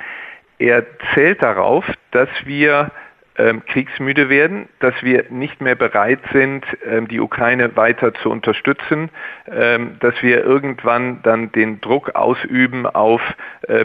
Er 0.58 0.84
zählt 1.14 1.42
darauf, 1.42 1.84
dass 2.10 2.28
wir 2.44 2.90
kriegsmüde 3.66 4.28
werden, 4.28 4.68
dass 4.80 4.94
wir 5.02 5.26
nicht 5.30 5.60
mehr 5.60 5.76
bereit 5.76 6.20
sind, 6.32 6.64
ähm, 6.84 7.08
die 7.08 7.20
Ukraine 7.20 7.76
weiter 7.76 8.12
zu 8.14 8.30
unterstützen, 8.30 9.10
ähm, 9.46 9.96
dass 10.00 10.20
wir 10.22 10.44
irgendwann 10.44 11.22
dann 11.22 11.52
den 11.52 11.80
Druck 11.80 12.14
ausüben, 12.14 12.86
auf 12.86 13.22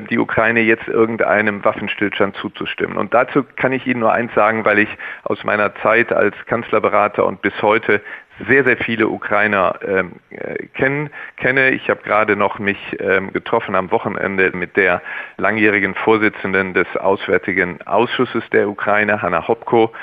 die 0.09 0.17
Ukraine 0.17 0.61
jetzt 0.61 0.87
irgendeinem 0.87 1.65
Waffenstillstand 1.65 2.37
zuzustimmen. 2.37 2.97
Und 2.97 3.13
dazu 3.13 3.43
kann 3.55 3.73
ich 3.73 3.85
Ihnen 3.85 3.99
nur 3.99 4.13
eins 4.13 4.33
sagen, 4.33 4.63
weil 4.63 4.79
ich 4.79 4.89
aus 5.23 5.43
meiner 5.43 5.75
Zeit 5.75 6.13
als 6.13 6.35
Kanzlerberater 6.45 7.25
und 7.25 7.41
bis 7.41 7.53
heute 7.61 8.01
sehr, 8.47 8.63
sehr 8.63 8.77
viele 8.77 9.07
Ukrainer 9.07 9.79
ähm, 9.85 10.13
äh, 10.29 10.67
kennen, 10.73 11.09
kenne. 11.37 11.71
Ich 11.71 11.89
habe 11.89 12.01
gerade 12.03 12.35
noch 12.35 12.59
mich 12.59 12.77
ähm, 12.99 13.31
getroffen 13.31 13.75
am 13.75 13.91
Wochenende 13.91 14.51
mit 14.55 14.75
der 14.75 15.01
langjährigen 15.37 15.93
Vorsitzenden 15.95 16.73
des 16.73 16.87
Auswärtigen 16.97 17.81
Ausschusses 17.83 18.43
der 18.51 18.67
Ukraine, 18.69 19.21
Hanna 19.21 19.47
Hopko. 19.47 19.93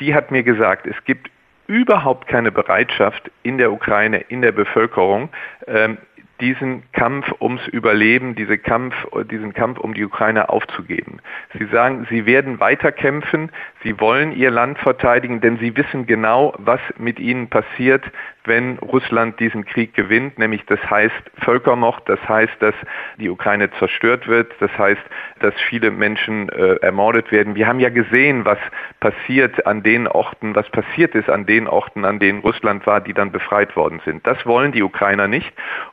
Die 0.00 0.14
hat 0.14 0.30
mir 0.30 0.42
gesagt, 0.42 0.86
es 0.86 1.04
gibt 1.04 1.30
überhaupt 1.66 2.28
keine 2.28 2.52
Bereitschaft 2.52 3.30
in 3.42 3.58
der 3.58 3.72
Ukraine, 3.72 4.18
in 4.18 4.42
der 4.42 4.52
Bevölkerung, 4.52 5.30
ähm, 5.66 5.98
diesen 6.42 6.82
Kampf 6.92 7.32
ums 7.40 7.66
Überleben, 7.68 8.34
diese 8.34 8.58
Kampf, 8.58 8.94
diesen 9.30 9.54
Kampf 9.54 9.78
um 9.78 9.94
die 9.94 10.04
Ukraine 10.04 10.48
aufzugeben. 10.50 11.20
Sie 11.56 11.66
sagen, 11.66 12.04
sie 12.10 12.26
werden 12.26 12.58
weiter 12.58 12.90
kämpfen, 12.90 13.50
sie 13.84 13.98
wollen 14.00 14.32
ihr 14.32 14.50
Land 14.50 14.78
verteidigen, 14.78 15.40
denn 15.40 15.58
sie 15.58 15.76
wissen 15.76 16.06
genau, 16.06 16.52
was 16.58 16.80
mit 16.98 17.20
ihnen 17.20 17.48
passiert, 17.48 18.04
wenn 18.44 18.78
Russland 18.78 19.38
diesen 19.38 19.64
Krieg 19.64 19.94
gewinnt, 19.94 20.38
nämlich 20.38 20.66
das 20.66 20.80
heißt 20.90 21.30
Völkermord, 21.44 22.08
das 22.08 22.18
heißt, 22.28 22.54
dass 22.60 22.74
die 23.18 23.30
Ukraine 23.30 23.70
zerstört 23.78 24.26
wird, 24.26 24.52
das 24.58 24.76
heißt, 24.76 25.02
dass 25.38 25.54
viele 25.68 25.90
Menschen 25.90 26.48
äh, 26.48 26.74
ermordet 26.76 27.30
werden. 27.30 27.54
Wir 27.54 27.68
haben 27.68 27.78
ja 27.78 27.90
gesehen, 27.90 28.44
was 28.44 28.58
passiert 28.98 29.64
an 29.66 29.82
den 29.82 30.08
Orten, 30.08 30.56
was 30.56 30.68
passiert 30.70 31.14
ist 31.14 31.30
an 31.30 31.46
den 31.46 31.68
Orten, 31.68 32.04
an 32.04 32.18
denen 32.18 32.40
Russland 32.40 32.86
war, 32.86 33.00
die 33.00 33.14
dann 33.14 33.30
befreit 33.30 33.76
worden 33.76 34.00
sind. 34.04 34.26
Das 34.26 34.44
wollen 34.44 34.72
die 34.72 34.82
Ukrainer 34.82 35.28
nicht 35.28 35.52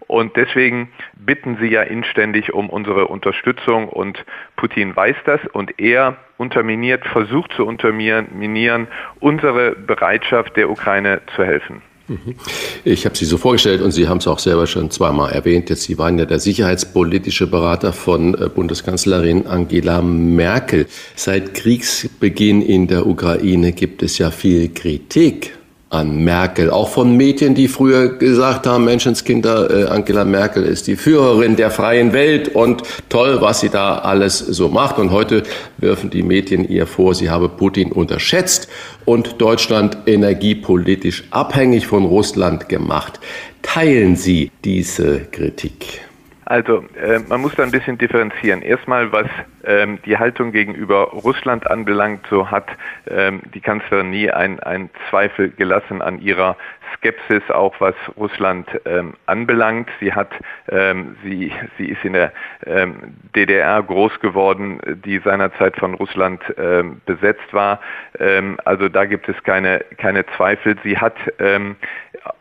und 0.10 0.36
deswegen 0.36 0.90
bitten 1.14 1.58
sie 1.62 1.68
ja 1.68 1.84
inständig 1.84 2.52
um 2.52 2.68
unsere 2.70 3.08
Unterstützung 3.08 3.88
und 3.88 4.26
Putin 4.56 4.96
weiß 4.96 5.16
das 5.26 5.40
und 5.54 5.80
er 5.80 6.18
unterminiert, 6.38 7.06
versucht 7.06 7.54
zu 7.54 7.64
unterminieren 7.64 8.88
unsere 9.20 9.76
Bereitschaft 9.76 10.58
der 10.58 10.72
Ukraine 10.72 11.22
zu 11.36 11.44
helfen. 11.44 11.84
Mhm. 12.08 12.34
Ich 12.86 13.06
habe 13.06 13.16
Sie 13.16 13.26
so 13.26 13.38
vorgestellt 13.38 13.82
und 13.82 13.92
Sie 13.92 14.08
haben 14.08 14.18
es 14.18 14.28
auch 14.28 14.40
selber 14.40 14.66
schon 14.66 14.90
zweimal 14.90 15.32
erwähnt. 15.32 15.70
Jetzt, 15.70 15.84
Sie 15.84 16.00
waren 16.00 16.18
ja 16.18 16.26
der 16.26 16.40
sicherheitspolitische 16.40 17.46
Berater 17.46 17.94
von 17.94 18.34
äh, 18.34 18.50
Bundeskanzlerin 18.50 19.46
Angela 19.46 20.02
Merkel. 20.02 20.88
Seit 21.16 21.54
Kriegsbeginn 21.54 22.64
in 22.64 22.88
der 22.88 23.06
Ukraine 23.06 23.74
gibt 23.74 24.02
es 24.02 24.18
ja 24.18 24.32
viel 24.32 24.70
Kritik 24.74 25.59
an 25.90 26.24
Merkel. 26.24 26.70
Auch 26.70 26.90
von 26.90 27.18
Medien, 27.18 27.56
die 27.56 27.68
früher 27.68 28.18
gesagt 28.18 28.68
haben, 28.68 28.86
Menschenskinder, 28.86 29.70
äh, 29.70 29.90
Angela 29.90 30.24
Merkel 30.24 30.64
ist 30.64 30.88
die 30.88 30.96
Führerin 30.96 31.56
der 31.56 31.72
freien 31.72 32.14
Welt 32.14 32.50
und 32.50 32.84
toll, 33.10 33.42
was 33.42 33.62
sie 33.62 33.70
da 33.70 33.98
alles 33.98 34.38
so 34.38 34.70
macht. 34.70 35.00
Und 35.00 35.12
heute 35.12 35.44
wirfen 35.78 36.10
die 36.10 36.24
Medien 36.24 36.68
ihr 36.68 36.86
vor, 36.86 37.16
sie 37.16 37.30
habe 37.30 37.50
Putin 37.50 37.92
unterschätzt 37.92 38.68
und 39.06 39.42
Deutschland 39.42 39.98
energiepolitisch 40.06 41.24
abhängig 41.32 41.88
von 41.88 42.06
Russland 42.06 42.70
gemacht. 42.70 43.20
Teilen 43.62 44.16
Sie 44.16 44.52
diese 44.64 45.20
Kritik? 45.32 46.09
Also 46.50 46.84
äh, 47.00 47.20
man 47.30 47.42
muss 47.42 47.54
da 47.54 47.62
ein 47.62 47.70
bisschen 47.70 48.00
differenzieren. 48.00 48.64
Erstmal, 48.64 49.12
was 49.12 49.28
ähm, 49.64 50.00
die 50.04 50.18
Haltung 50.18 50.52
gegenüber 50.52 51.12
Russland 51.12 51.70
anbelangt, 51.70 52.26
so 52.28 52.50
hat 52.50 52.68
ähm, 53.08 53.42
die 53.54 53.62
Kanzlerin 53.62 54.10
nie 54.10 54.32
einen 54.32 54.90
Zweifel 55.12 55.52
gelassen 55.52 56.02
an 56.02 56.20
ihrer 56.20 56.58
Skepsis, 56.96 57.50
auch 57.50 57.80
was 57.80 57.96
Russland 58.18 58.68
ähm, 58.86 59.14
anbelangt. 59.26 59.90
Sie 60.00 60.14
hat, 60.14 60.32
ähm, 60.70 61.16
sie, 61.24 61.52
sie 61.78 61.86
ist 61.86 62.04
in 62.04 62.14
der 62.14 62.32
ähm, 62.66 63.16
DDR 63.36 63.82
groß 63.84 64.20
geworden, 64.20 64.80
die 65.06 65.20
seinerzeit 65.20 65.76
von 65.78 65.94
Russland 65.94 66.42
ähm, 66.58 67.02
besetzt 67.06 67.54
war. 67.54 67.80
Ähm, 68.20 68.58
also 68.66 68.90
da 68.90 69.06
gibt 69.06 69.30
es 69.30 69.42
keine, 69.44 69.80
keine 69.98 70.26
Zweifel. 70.38 70.76
Sie 70.84 70.98
hat 70.98 71.16
ähm, 71.40 71.76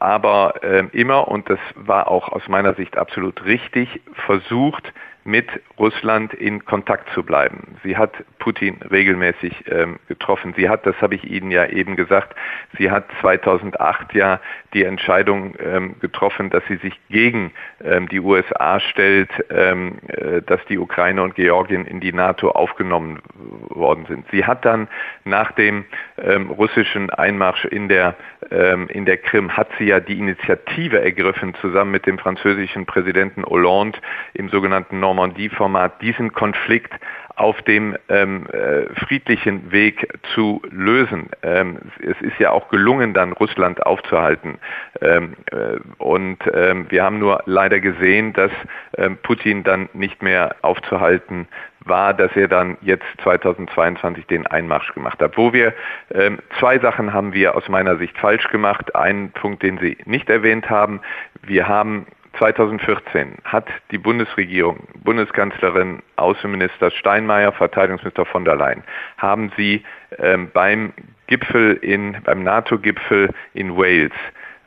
aber 0.01 0.61
immer, 0.93 1.29
und 1.29 1.49
das 1.49 1.61
war 1.77 2.09
auch 2.09 2.29
aus 2.31 2.47
meiner 2.49 2.75
Sicht 2.75 2.99
absolut 2.99 3.45
richtig, 3.45 4.01
versucht, 4.27 4.93
mit 5.29 5.47
Russland 5.79 6.33
in 6.33 6.65
Kontakt 6.65 7.13
zu 7.13 7.23
bleiben. 7.23 7.77
Sie 7.85 7.99
hat 7.99 8.13
Putin 8.39 8.79
regelmäßig 8.91 9.65
ähm, 9.71 9.99
getroffen. 10.09 10.55
Sie 10.57 10.71
hat, 10.71 10.87
das 10.87 10.97
habe 11.03 11.17
ich 11.17 11.25
Ihnen 11.25 11.51
ja 11.51 11.67
eben 11.67 11.97
gesagt, 11.97 12.35
sie 12.79 12.91
hat 12.91 13.05
2008 13.21 14.15
ja 14.15 14.41
die 14.75 14.85
Entscheidung 14.85 15.55
ähm, 15.59 15.97
getroffen, 16.01 16.51
dass 16.51 16.63
sie 16.69 16.77
sich 16.77 16.95
gegen 17.09 17.53
ähm, 17.83 18.09
die 18.09 18.21
USA 18.21 18.81
stellt, 18.81 19.31
ähm, 19.51 19.99
äh, 20.09 20.43
dass 20.43 20.61
die 20.69 20.79
Ukraine 20.79 21.23
und 21.23 21.35
Georgien 21.35 21.87
in 21.87 22.01
die 22.01 22.13
NATO 22.13 22.51
aufgenommen 22.51 23.21
worden 23.69 24.07
sind. 24.07 24.27
Sie 24.31 24.45
hat 24.45 24.65
dann 24.65 24.89
nach 25.25 25.53
dem 25.53 25.85
ähm, 26.19 26.51
russischen 26.51 27.11
Einmarsch 27.11 27.65
in 27.65 27.89
der, 27.89 28.15
ähm, 28.51 28.89
in 28.89 29.07
der 29.07 29.17
Krim, 29.17 29.57
hat 29.57 29.69
sie 29.79 29.87
ja 29.87 30.01
die 30.01 30.19
Initiative 30.19 31.01
ergriffen, 31.01 31.55
zusammen 31.61 31.91
mit 31.91 32.07
dem 32.07 32.19
französischen 32.19 32.85
Präsidenten 32.85 33.45
Hollande 33.45 33.99
im 34.35 34.49
sogenannten 34.51 35.01
Normandie-Format, 35.01 36.03
diesen 36.03 36.33
Konflikt 36.33 36.93
auf 37.39 37.63
dem 37.63 37.97
ähm, 38.09 38.47
äh, 38.49 38.93
friedlichen 38.95 39.71
Weg 39.71 40.09
zu 40.35 40.61
lösen. 40.71 41.29
Ähm, 41.43 41.79
es 42.01 42.21
ist 42.21 42.39
ja 42.39 42.51
auch 42.51 42.69
gelungen, 42.69 43.15
dann 43.15 43.33
Russland 43.33 43.85
aufzuhalten. 43.87 44.59
Ähm, 45.01 45.35
äh, 45.53 45.79
und 45.99 46.39
ähm, 46.53 46.87
wir 46.89 47.05
haben 47.05 47.21
nur 47.21 47.43
leider 47.47 47.79
gesehen, 47.79 48.33
dass 48.33 48.51
ähm, 48.97 49.19
Putin 49.23 49.63
dann 49.63 49.89
nicht 49.93 50.21
mehr 50.21 50.57
aufzuhalten 50.63 51.47
war, 51.81 52.13
dass 52.13 52.35
er 52.35 52.49
dann 52.49 52.77
jetzt 52.83 53.07
2022 53.23 54.27
den 54.27 54.47
Einmarsch 54.47 54.93
gemacht 54.93 55.21
hat. 55.21 55.37
Wo 55.37 55.53
wir 55.53 55.73
ähm, 56.13 56.39
zwei 56.59 56.79
Sachen 56.79 57.13
haben 57.13 57.33
wir 57.33 57.57
aus 57.57 57.69
meiner 57.69 57.97
Sicht 57.99 58.19
falsch 58.19 58.49
gemacht. 58.49 58.95
Einen 58.97 59.31
Punkt, 59.31 59.63
den 59.63 59.79
Sie 59.79 59.97
nicht 60.05 60.29
erwähnt 60.29 60.69
haben. 60.69 61.01
Wir 61.43 61.69
haben 61.69 62.07
2014 62.39 63.37
hat 63.45 63.67
die 63.91 63.99
Bundesregierung, 63.99 64.87
Bundeskanzlerin, 65.03 66.03
Außenminister 66.17 66.91
Steinmeier, 66.91 67.53
Verteidigungsminister 67.53 68.27
von 68.27 68.45
der 68.45 68.57
Leyen, 68.57 68.85
haben 69.17 69.53
sie 69.57 69.83
ähm, 70.19 70.51
beim 70.53 70.93
Gipfel 71.27 71.75
in, 71.83 72.17
beim 72.25 72.43
NATO-Gipfel 72.43 73.31
in 73.55 73.77
Wales 73.77 74.13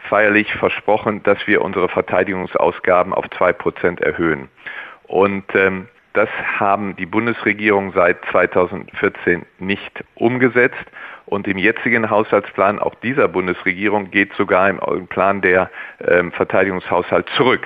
feierlich 0.09 0.51
versprochen, 0.53 1.23
dass 1.23 1.45
wir 1.47 1.61
unsere 1.61 1.87
Verteidigungsausgaben 1.89 3.13
auf 3.13 3.29
zwei 3.31 3.53
Prozent 3.53 4.01
erhöhen. 4.01 4.49
Und 5.03 5.45
ähm, 5.53 5.87
das 6.13 6.29
haben 6.59 6.95
die 6.95 7.05
Bundesregierung 7.05 7.93
seit 7.93 8.17
2014 8.31 9.45
nicht 9.59 10.03
umgesetzt. 10.15 10.85
Und 11.25 11.47
im 11.47 11.57
jetzigen 11.57 12.09
Haushaltsplan 12.09 12.79
auch 12.79 12.95
dieser 12.95 13.29
Bundesregierung 13.29 14.11
geht 14.11 14.33
sogar 14.33 14.69
im 14.69 15.07
Plan 15.07 15.41
der 15.41 15.69
ähm, 16.05 16.31
Verteidigungshaushalt 16.33 17.29
zurück. 17.37 17.65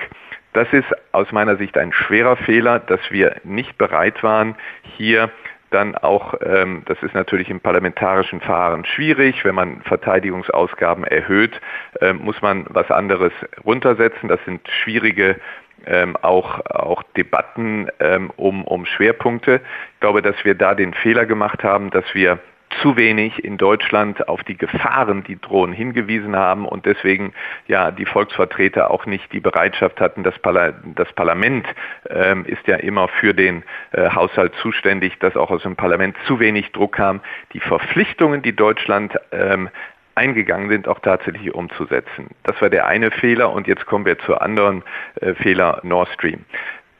Das 0.52 0.72
ist 0.72 0.86
aus 1.12 1.32
meiner 1.32 1.56
Sicht 1.56 1.76
ein 1.76 1.92
schwerer 1.92 2.36
Fehler, 2.36 2.78
dass 2.78 3.00
wir 3.10 3.36
nicht 3.44 3.76
bereit 3.76 4.22
waren, 4.22 4.54
hier 4.96 5.30
dann 5.70 5.96
auch, 5.96 6.34
ähm, 6.44 6.82
das 6.86 7.02
ist 7.02 7.14
natürlich 7.14 7.50
im 7.50 7.60
parlamentarischen 7.60 8.40
Verfahren 8.40 8.84
schwierig, 8.84 9.44
wenn 9.44 9.54
man 9.54 9.82
Verteidigungsausgaben 9.82 11.04
erhöht, 11.04 11.60
äh, 12.00 12.12
muss 12.12 12.40
man 12.40 12.66
was 12.68 12.90
anderes 12.90 13.32
runtersetzen. 13.64 14.28
Das 14.28 14.42
sind 14.44 14.66
schwierige 14.68 15.36
ähm, 15.86 16.16
auch, 16.22 16.64
auch 16.66 17.02
Debatten 17.16 17.88
ähm, 18.00 18.30
um, 18.36 18.64
um 18.64 18.86
Schwerpunkte. 18.86 19.60
Ich 19.94 20.00
glaube, 20.00 20.22
dass 20.22 20.36
wir 20.44 20.54
da 20.54 20.74
den 20.74 20.94
Fehler 20.94 21.26
gemacht 21.26 21.64
haben, 21.64 21.90
dass 21.90 22.04
wir 22.14 22.38
zu 22.82 22.96
wenig 22.96 23.44
in 23.44 23.58
Deutschland 23.58 24.28
auf 24.28 24.42
die 24.44 24.56
Gefahren, 24.56 25.24
die 25.24 25.40
drohen, 25.40 25.72
hingewiesen 25.72 26.36
haben 26.36 26.66
und 26.66 26.84
deswegen 26.84 27.32
ja 27.68 27.90
die 27.90 28.04
Volksvertreter 28.04 28.90
auch 28.90 29.06
nicht 29.06 29.32
die 29.32 29.40
Bereitschaft 29.40 30.00
hatten. 30.00 30.22
Das, 30.22 30.38
Parla 30.38 30.72
das 30.94 31.12
Parlament 31.12 31.66
ähm, 32.10 32.44
ist 32.44 32.66
ja 32.66 32.76
immer 32.76 33.08
für 33.08 33.34
den 33.34 33.62
äh, 33.92 34.10
Haushalt 34.10 34.54
zuständig, 34.60 35.18
dass 35.20 35.36
auch 35.36 35.50
aus 35.50 35.62
dem 35.62 35.76
Parlament 35.76 36.16
zu 36.26 36.40
wenig 36.40 36.72
Druck 36.72 36.96
kam. 36.96 37.20
Die 37.52 37.60
Verpflichtungen, 37.60 38.42
die 38.42 38.54
Deutschland 38.54 39.14
ähm, 39.32 39.68
eingegangen 40.16 40.68
sind, 40.68 40.88
auch 40.88 40.98
tatsächlich 41.00 41.54
umzusetzen. 41.54 42.30
Das 42.42 42.60
war 42.60 42.70
der 42.70 42.86
eine 42.86 43.10
Fehler 43.10 43.52
und 43.52 43.66
jetzt 43.66 43.86
kommen 43.86 44.04
wir 44.04 44.18
zur 44.18 44.42
anderen 44.42 44.82
äh, 45.20 45.34
Fehler 45.34 45.80
Nord 45.82 46.08
Stream. 46.10 46.44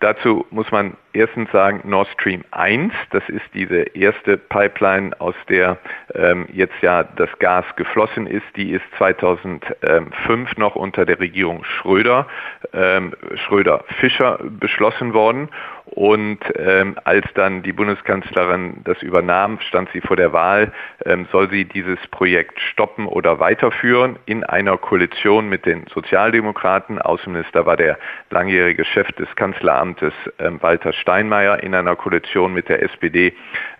Dazu 0.00 0.46
muss 0.50 0.70
man 0.70 0.96
erstens 1.16 1.50
sagen, 1.50 1.80
Nord 1.84 2.08
Stream 2.08 2.44
1, 2.50 2.92
das 3.10 3.28
ist 3.28 3.44
diese 3.54 3.82
erste 3.96 4.36
Pipeline, 4.36 5.18
aus 5.20 5.34
der 5.48 5.78
ähm, 6.14 6.46
jetzt 6.52 6.74
ja 6.82 7.02
das 7.04 7.30
Gas 7.38 7.64
geflossen 7.76 8.26
ist, 8.26 8.46
die 8.56 8.72
ist 8.72 8.84
2005 8.98 10.56
noch 10.56 10.76
unter 10.76 11.04
der 11.04 11.18
Regierung 11.18 11.64
Schröder, 11.64 12.26
ähm, 12.72 13.14
Schröder-Fischer 13.34 14.38
beschlossen 14.42 15.14
worden 15.14 15.48
und 15.86 16.40
ähm, 16.56 16.96
als 17.04 17.24
dann 17.34 17.62
die 17.62 17.72
Bundeskanzlerin 17.72 18.82
das 18.84 19.00
übernahm, 19.02 19.60
stand 19.60 19.88
sie 19.92 20.00
vor 20.00 20.16
der 20.16 20.32
Wahl, 20.32 20.72
ähm, 21.04 21.28
soll 21.30 21.48
sie 21.48 21.64
dieses 21.64 21.98
Projekt 22.08 22.60
stoppen 22.60 23.06
oder 23.06 23.38
weiterführen 23.38 24.18
in 24.26 24.42
einer 24.42 24.76
Koalition 24.78 25.48
mit 25.48 25.64
den 25.64 25.86
Sozialdemokraten. 25.94 27.00
Außenminister 27.00 27.66
war 27.66 27.76
der 27.76 27.98
langjährige 28.30 28.84
Chef 28.84 29.06
des 29.12 29.34
Kanzleramtes 29.36 30.12
ähm, 30.40 30.60
Walter 30.60 30.92
Steinmeier. 31.06 31.62
In 31.62 31.74
einer 31.74 31.94
Koalition 31.94 32.52
mit 32.52 32.68
der 32.68 32.82
SPD 32.82 33.32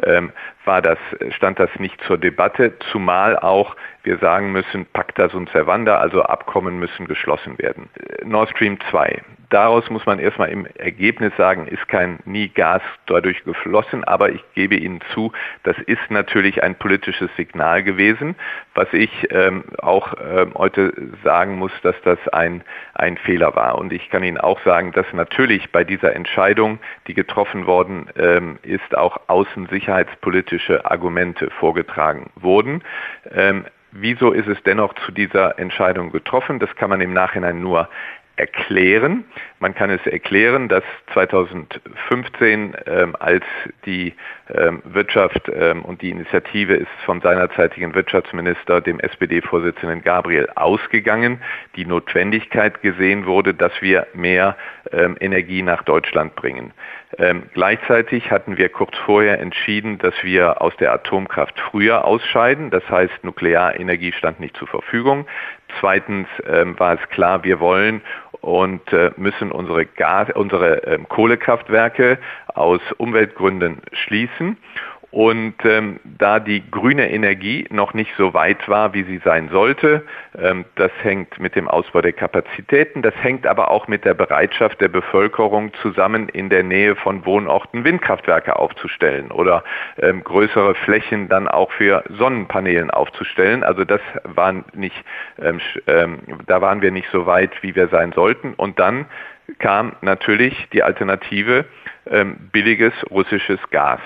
ähm, 0.05 0.31
war 0.66 0.83
das, 0.83 0.98
stand 1.31 1.59
das 1.59 1.70
nicht 1.79 2.00
zur 2.05 2.18
Debatte, 2.18 2.79
zumal 2.90 3.38
auch 3.38 3.76
wir 4.07 4.18
sagen 4.18 4.52
müssen, 4.52 4.87
Pacta 4.87 5.29
sunt 5.29 5.50
servanda, 5.50 5.98
also 5.98 6.22
Abkommen 6.22 6.79
müssen 6.79 7.07
geschlossen 7.07 7.59
werden. 7.59 7.88
Nord 8.24 8.50
Stream 8.50 8.79
2. 8.90 9.20
daraus 9.50 9.88
muss 9.90 10.07
man 10.07 10.18
erstmal 10.18 10.48
im 10.50 10.66
Ergebnis 10.76 11.33
sagen, 11.37 11.66
ist 11.66 11.87
kein 11.88 12.18
nie 12.24 12.48
Gas 12.48 12.83
dadurch 13.07 13.44
geflossen, 13.44 14.05
aber 14.05 14.31
ich 14.31 14.42
gebe 14.55 14.76
Ihnen 14.76 15.00
zu, 15.12 15.33
das 15.64 15.76
ist 15.87 16.11
natürlich 16.11 16.62
ein 16.62 16.76
politisches 16.76 17.31
Signal 17.37 17.83
gewesen, 17.83 18.37
was 18.74 18.88
ich 18.92 19.11
ähm, 19.31 19.64
auch 19.79 20.14
ähm, 20.20 20.52
heute 20.55 20.92
sagen 21.24 21.57
muss, 21.57 21.72
dass 21.83 21.96
das 22.02 22.18
ein, 22.29 22.62
ein 22.94 23.16
Fehler 23.18 23.55
war. 23.57 23.79
Und 23.79 23.92
ich 23.92 24.09
kann 24.09 24.22
Ihnen 24.22 24.38
auch 24.38 24.61
sagen, 24.64 24.92
dass 24.92 25.07
natürlich 25.12 25.70
bei 25.70 25.85
dieser 25.85 26.14
Entscheidung, 26.14 26.79
die 27.07 27.14
getroffen 27.14 27.66
worden 27.66 28.09
ähm, 28.16 28.59
ist, 28.62 28.96
auch 28.96 29.20
außensicherheitspolitische 30.57 30.90
Argumente 30.90 31.51
vorgetragen 31.51 32.31
wurden. 32.37 32.83
Ähm, 33.31 33.64
Wieso 33.99 34.33
ist 34.33 34.47
es 34.47 34.62
dennoch 34.64 34.92
zu 35.07 35.12
dieser 35.12 35.59
Entscheidung 35.59 36.12
getroffen? 36.12 36.59
Das 36.59 36.75
kann 36.77 36.90
man 36.90 37.01
im 37.01 37.14
Nachhinein 37.14 37.62
nur 37.62 37.88
erklären. 38.37 39.25
Man 39.59 39.75
kann 39.75 39.88
es 39.88 40.07
erklären, 40.07 40.69
dass 40.69 40.85
2015, 41.14 42.77
ähm, 42.85 43.16
als 43.19 43.45
die 43.87 44.14
ähm, 44.55 44.83
Wirtschaft 44.85 45.51
ähm, 45.51 45.83
und 45.83 46.03
die 46.03 46.11
Initiative 46.11 46.75
ist 46.75 46.90
vom 47.07 47.23
seinerzeitigen 47.23 47.95
Wirtschaftsminister, 47.95 48.83
dem 48.83 49.01
SPD-Vorsitzenden 49.01 50.03
Gabriel, 50.03 50.49
ausgegangen, 50.57 51.40
die 51.77 51.87
Notwendigkeit 51.87 52.83
gesehen 52.83 53.25
wurde, 53.25 53.55
dass 53.55 53.73
wir 53.81 54.07
mehr 54.12 54.57
Energie 54.92 55.62
nach 55.62 55.83
Deutschland 55.85 56.35
bringen. 56.37 56.72
Ähm, 57.18 57.44
gleichzeitig 57.55 58.31
hatten 58.31 58.59
wir 58.59 58.68
kurz 58.68 58.96
vorher 59.05 59.40
entschieden, 59.40 59.99
dass 59.99 60.14
wir 60.22 60.61
aus 60.61 60.77
der 60.77 60.92
Atomkraft 60.92 61.59
früher 61.59 62.05
ausscheiden. 62.05 62.70
Das 62.70 62.88
heißt, 62.90 63.22
Nuklearenergie 63.22 64.12
stand 64.12 64.40
nicht 64.40 64.57
zur 64.57 64.68
Verfügung. 64.68 65.27
Zweitens 65.81 66.29
ähm, 66.46 66.79
war 66.79 66.94
es 66.94 67.09
klar, 67.11 67.44
wir 67.44 67.61
wollen 67.61 68.03
und 68.40 68.92
äh, 68.92 69.11
müssen 69.16 69.51
unsere, 69.51 69.87
Gas, 69.87 70.29
unsere 70.35 70.85
ähm, 70.85 71.09
Kohlekraftwerke 71.09 72.18
aus 72.55 72.81
Umweltgründen 72.96 73.83
schließen. 73.92 74.57
Und 75.11 75.55
ähm, 75.64 76.01
da 76.05 76.40
die 76.40 76.69
grüne 76.71 77.11
Energie 77.11 77.66
noch 77.71 77.95
nicht 77.95 78.12
so 78.19 78.35
weit 78.35 78.69
war, 78.69 78.92
wie 78.92 79.05
sie 79.05 79.19
sein 79.25 79.49
sollte, 79.51 80.05
ähm, 80.37 80.64
das 80.75 80.90
hängt 81.03 81.38
mit 81.38 81.55
dem 81.55 81.69
Ausbau 81.69 82.03
der 82.03 82.12
Kapazitäten, 82.12 83.03
das 83.03 83.14
hängt 83.23 83.47
aber 83.47 83.71
auch 83.71 83.88
mit 83.88 84.05
der 84.05 84.14
Bereitschaft 84.14 84.81
der 84.81 84.88
Bevölkerung 84.88 85.73
zusammen, 85.81 86.29
in 86.29 86.51
der 86.51 86.64
Nähe 86.64 86.97
von 86.97 87.25
Wohnorten 87.25 87.85
Windkraftwerke 87.85 88.57
aufzustellen 88.57 89.31
oder 89.31 89.62
ähm, 89.99 90.25
größere 90.25 90.75
Flächen 90.75 91.29
dann 91.29 91.49
auch 91.49 91.71
für 91.73 92.03
Sonnenpanelen 92.11 92.90
aufzustellen. 92.90 93.62
Also 93.62 93.85
das 93.85 94.01
war 94.25 94.53
nicht, 94.75 95.05
ähm, 95.40 95.61
ähm, 95.87 96.19
da 96.47 96.61
waren 96.61 96.83
wir 96.83 96.90
nicht 96.90 97.09
so 97.11 97.27
weit, 97.27 97.53
wie 97.62 97.75
wir 97.75 97.88
sein 97.88 98.12
sollten. 98.12 98.55
Und 98.55 98.79
dann 98.79 99.07
kam 99.61 99.92
natürlich 100.01 100.69
die 100.73 100.83
Alternative 100.83 101.64
ähm, 102.11 102.37
billiges 102.53 102.92
russisches 103.11 103.61
Gas. 103.71 104.01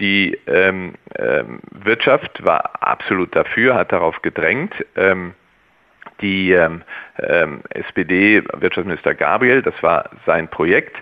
Die 0.00 0.38
ähm, 0.46 0.94
ähm, 1.18 1.60
Wirtschaft 1.70 2.44
war 2.44 2.82
absolut 2.82 3.34
dafür, 3.36 3.74
hat 3.74 3.92
darauf 3.92 4.20
gedrängt. 4.22 4.74
Ähm, 4.96 5.34
die 6.20 6.52
ähm, 6.52 6.82
ähm, 7.18 7.62
SPD-Wirtschaftsminister 7.70 9.14
Gabriel, 9.14 9.62
das 9.62 9.74
war 9.82 10.10
sein 10.26 10.48
Projekt, 10.48 10.96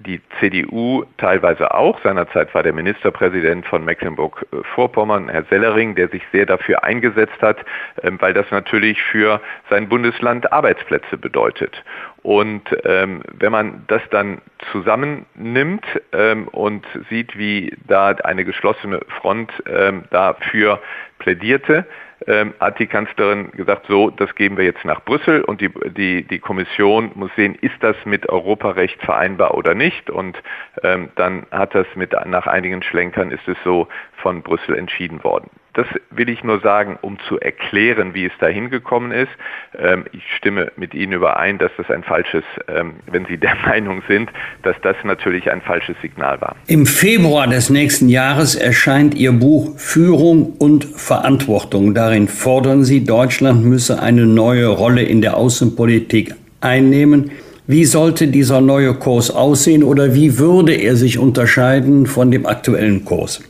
die 0.00 0.20
CDU 0.38 1.04
teilweise 1.18 1.74
auch. 1.74 2.00
Seinerzeit 2.02 2.54
war 2.54 2.62
der 2.62 2.72
Ministerpräsident 2.72 3.66
von 3.66 3.84
Mecklenburg-Vorpommern, 3.84 5.28
Herr 5.28 5.44
Sellering, 5.44 5.94
der 5.94 6.08
sich 6.08 6.22
sehr 6.32 6.46
dafür 6.46 6.84
eingesetzt 6.84 7.40
hat, 7.40 7.58
ähm, 8.02 8.20
weil 8.20 8.32
das 8.32 8.50
natürlich 8.50 9.00
für 9.02 9.40
sein 9.68 9.88
Bundesland 9.88 10.52
Arbeitsplätze 10.52 11.18
bedeutet. 11.18 11.84
Und 12.22 12.62
ähm, 12.84 13.22
wenn 13.32 13.52
man 13.52 13.84
das 13.88 14.02
dann 14.10 14.40
zusammennimmt 14.72 15.84
ähm, 16.12 16.48
und 16.48 16.86
sieht, 17.08 17.36
wie 17.38 17.76
da 17.86 18.08
eine 18.08 18.44
geschlossene 18.44 19.00
Front 19.20 19.52
ähm, 19.66 20.04
dafür 20.10 20.80
plädierte, 21.20 21.86
ähm, 22.26 22.54
hat 22.58 22.78
die 22.78 22.86
Kanzlerin 22.86 23.52
gesagt, 23.52 23.86
so, 23.86 24.10
das 24.10 24.34
geben 24.34 24.56
wir 24.56 24.64
jetzt 24.64 24.84
nach 24.84 25.04
Brüssel 25.04 25.42
und 25.42 25.60
die, 25.60 25.70
die, 25.96 26.22
die 26.24 26.38
Kommission 26.38 27.12
muss 27.14 27.30
sehen, 27.36 27.54
ist 27.54 27.76
das 27.80 27.96
mit 28.04 28.28
Europarecht 28.28 29.00
vereinbar 29.02 29.54
oder 29.54 29.74
nicht. 29.74 30.10
Und 30.10 30.36
ähm, 30.82 31.10
dann 31.14 31.46
hat 31.50 31.74
das 31.74 31.86
mit, 31.94 32.12
nach 32.26 32.46
einigen 32.46 32.82
Schlenkern 32.82 33.30
ist 33.30 33.46
es 33.46 33.56
so 33.64 33.88
von 34.16 34.42
Brüssel 34.42 34.76
entschieden 34.76 35.22
worden. 35.22 35.48
Das 35.80 35.86
will 36.10 36.28
ich 36.28 36.44
nur 36.44 36.60
sagen, 36.60 36.98
um 37.00 37.16
zu 37.26 37.40
erklären, 37.40 38.12
wie 38.12 38.26
es 38.26 38.32
dahin 38.38 38.68
gekommen 38.68 39.12
ist. 39.12 39.30
Ähm, 39.78 40.04
ich 40.12 40.22
stimme 40.36 40.70
mit 40.76 40.92
Ihnen 40.92 41.14
überein, 41.14 41.56
dass 41.56 41.70
das 41.78 41.90
ein 41.90 42.02
falsches, 42.02 42.44
ähm, 42.68 42.96
wenn 43.10 43.24
Sie 43.24 43.38
der 43.38 43.54
Meinung 43.66 44.02
sind, 44.06 44.30
dass 44.62 44.76
das 44.82 44.94
natürlich 45.04 45.50
ein 45.50 45.62
falsches 45.62 45.96
Signal 46.02 46.38
war. 46.42 46.54
Im 46.66 46.84
Februar 46.84 47.46
des 47.46 47.70
nächsten 47.70 48.10
Jahres 48.10 48.56
erscheint 48.56 49.14
Ihr 49.14 49.32
Buch 49.32 49.78
Führung 49.78 50.52
und 50.58 50.84
Verantwortung. 50.84 51.94
Darin 51.94 52.28
fordern 52.28 52.84
Sie, 52.84 53.02
Deutschland 53.02 53.64
müsse 53.64 54.02
eine 54.02 54.26
neue 54.26 54.66
Rolle 54.66 55.00
in 55.00 55.22
der 55.22 55.38
Außenpolitik 55.38 56.34
einnehmen. 56.60 57.30
Wie 57.66 57.86
sollte 57.86 58.28
dieser 58.28 58.60
neue 58.60 58.92
Kurs 58.92 59.30
aussehen 59.30 59.82
oder 59.82 60.14
wie 60.14 60.38
würde 60.38 60.74
er 60.74 60.96
sich 60.96 61.18
unterscheiden 61.18 62.04
von 62.04 62.30
dem 62.30 62.44
aktuellen 62.44 63.06
Kurs? 63.06 63.42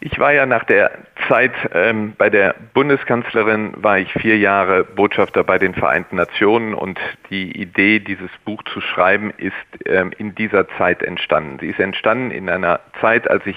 Ich 0.00 0.18
war 0.18 0.32
ja 0.32 0.46
nach 0.46 0.64
der 0.64 0.90
Zeit 1.28 1.52
ähm, 1.72 2.14
bei 2.16 2.30
der 2.30 2.54
Bundeskanzlerin, 2.74 3.72
war 3.76 3.98
ich 3.98 4.12
vier 4.12 4.38
Jahre 4.38 4.84
Botschafter 4.84 5.44
bei 5.44 5.58
den 5.58 5.74
Vereinten 5.74 6.16
Nationen 6.16 6.74
und 6.74 7.00
die 7.30 7.60
Idee, 7.60 8.00
dieses 8.00 8.30
Buch 8.44 8.62
zu 8.64 8.80
schreiben, 8.80 9.32
ist 9.36 9.54
ähm, 9.86 10.12
in 10.18 10.34
dieser 10.34 10.68
Zeit 10.76 11.02
entstanden. 11.02 11.58
Sie 11.60 11.68
ist 11.68 11.80
entstanden 11.80 12.30
in 12.30 12.48
einer 12.48 12.80
Zeit, 13.00 13.28
als 13.30 13.44
ich 13.46 13.56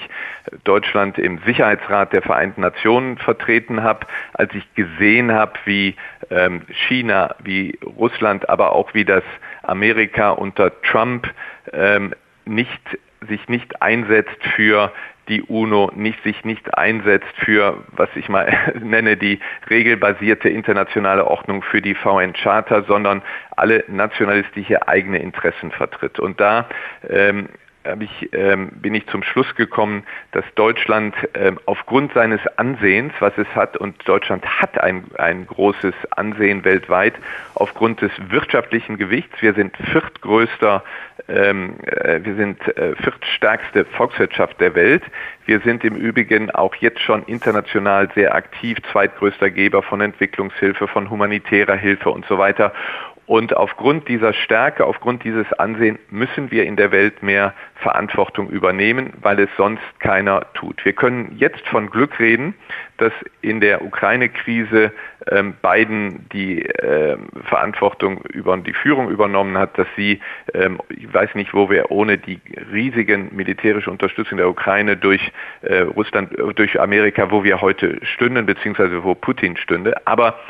Deutschland 0.64 1.18
im 1.18 1.38
Sicherheitsrat 1.44 2.12
der 2.12 2.22
Vereinten 2.22 2.62
Nationen 2.62 3.18
vertreten 3.18 3.82
habe, 3.82 4.06
als 4.32 4.54
ich 4.54 4.74
gesehen 4.74 5.32
habe, 5.32 5.52
wie 5.64 5.96
ähm, 6.30 6.62
China, 6.88 7.34
wie 7.42 7.78
Russland, 7.84 8.48
aber 8.48 8.72
auch 8.72 8.94
wie 8.94 9.04
das 9.04 9.24
Amerika 9.62 10.30
unter 10.30 10.80
Trump 10.82 11.28
ähm, 11.72 12.14
nicht 12.46 12.98
sich 13.28 13.48
nicht 13.48 13.82
einsetzt 13.82 14.42
für 14.54 14.92
die 15.28 15.42
UNO 15.42 15.92
nicht, 15.94 16.22
sich 16.24 16.44
nicht 16.44 16.76
einsetzt 16.76 17.32
für, 17.36 17.84
was 17.92 18.08
ich 18.16 18.28
mal 18.28 18.52
nenne, 18.82 19.16
die 19.16 19.38
regelbasierte 19.68 20.48
internationale 20.48 21.26
Ordnung 21.26 21.62
für 21.62 21.80
die 21.80 21.94
VN-Charta, 21.94 22.82
sondern 22.82 23.22
alle 23.56 23.84
nationalistische 23.88 24.88
eigene 24.88 25.18
Interessen 25.18 25.70
vertritt. 25.70 26.18
Und 26.18 26.40
da 26.40 26.68
ähm, 27.08 27.48
ich, 27.98 28.32
ähm, 28.32 28.70
bin 28.72 28.94
ich 28.94 29.06
zum 29.08 29.22
Schluss 29.22 29.54
gekommen, 29.54 30.04
dass 30.32 30.44
Deutschland 30.54 31.14
ähm, 31.34 31.58
aufgrund 31.66 32.12
seines 32.12 32.40
Ansehens, 32.56 33.12
was 33.20 33.36
es 33.36 33.48
hat, 33.54 33.76
und 33.76 33.96
Deutschland 34.08 34.44
hat 34.46 34.78
ein, 34.80 35.04
ein 35.18 35.46
großes 35.46 35.94
Ansehen 36.10 36.64
weltweit, 36.64 37.14
aufgrund 37.54 38.00
des 38.00 38.12
wirtschaftlichen 38.28 38.96
Gewichts, 38.96 39.40
wir 39.40 39.54
sind 39.54 39.76
viertgrößter, 39.76 40.82
ähm, 41.28 41.76
äh, 41.86 42.20
wir 42.22 42.34
sind 42.34 42.66
äh, 42.76 42.94
viertstärkste 42.96 43.84
Volkswirtschaft 43.84 44.60
der 44.60 44.74
Welt. 44.74 45.02
Wir 45.46 45.60
sind 45.60 45.84
im 45.84 45.96
Übrigen 45.96 46.50
auch 46.50 46.74
jetzt 46.76 47.00
schon 47.00 47.24
international 47.24 48.08
sehr 48.14 48.34
aktiv, 48.34 48.78
zweitgrößter 48.92 49.50
Geber 49.50 49.82
von 49.82 50.00
Entwicklungshilfe, 50.00 50.88
von 50.88 51.10
humanitärer 51.10 51.76
Hilfe 51.76 52.10
und 52.10 52.26
so 52.26 52.38
weiter. 52.38 52.72
Und 53.30 53.56
aufgrund 53.56 54.08
dieser 54.08 54.32
Stärke, 54.32 54.84
aufgrund 54.84 55.22
dieses 55.22 55.52
Ansehens 55.52 56.00
müssen 56.10 56.50
wir 56.50 56.64
in 56.64 56.74
der 56.74 56.90
Welt 56.90 57.22
mehr 57.22 57.54
Verantwortung 57.76 58.50
übernehmen, 58.50 59.12
weil 59.22 59.38
es 59.38 59.48
sonst 59.56 59.84
keiner 60.00 60.52
tut. 60.54 60.84
Wir 60.84 60.94
können 60.94 61.36
jetzt 61.36 61.64
von 61.68 61.90
Glück 61.90 62.18
reden, 62.18 62.54
dass 62.96 63.12
in 63.40 63.60
der 63.60 63.84
Ukraine-Krise 63.84 64.90
ähm, 65.28 65.54
Biden 65.62 66.26
die 66.32 66.62
ähm, 66.62 67.28
Verantwortung 67.44 68.20
über 68.32 68.56
die 68.56 68.72
Führung 68.72 69.08
übernommen 69.08 69.56
hat, 69.56 69.78
dass 69.78 69.86
sie, 69.94 70.18
ähm, 70.52 70.80
ich 70.88 71.14
weiß 71.14 71.36
nicht, 71.36 71.54
wo 71.54 71.70
wir 71.70 71.92
ohne 71.92 72.18
die 72.18 72.40
riesigen 72.72 73.28
militärische 73.30 73.92
Unterstützung 73.92 74.38
der 74.38 74.48
Ukraine 74.48 74.96
durch 74.96 75.30
äh, 75.62 75.82
Russland, 75.82 76.36
durch 76.56 76.80
Amerika, 76.80 77.30
wo 77.30 77.44
wir 77.44 77.60
heute 77.60 78.04
stünden, 78.04 78.44
beziehungsweise 78.44 79.04
wo 79.04 79.14
Putin 79.14 79.56
stünde. 79.56 80.04
Aber 80.04 80.40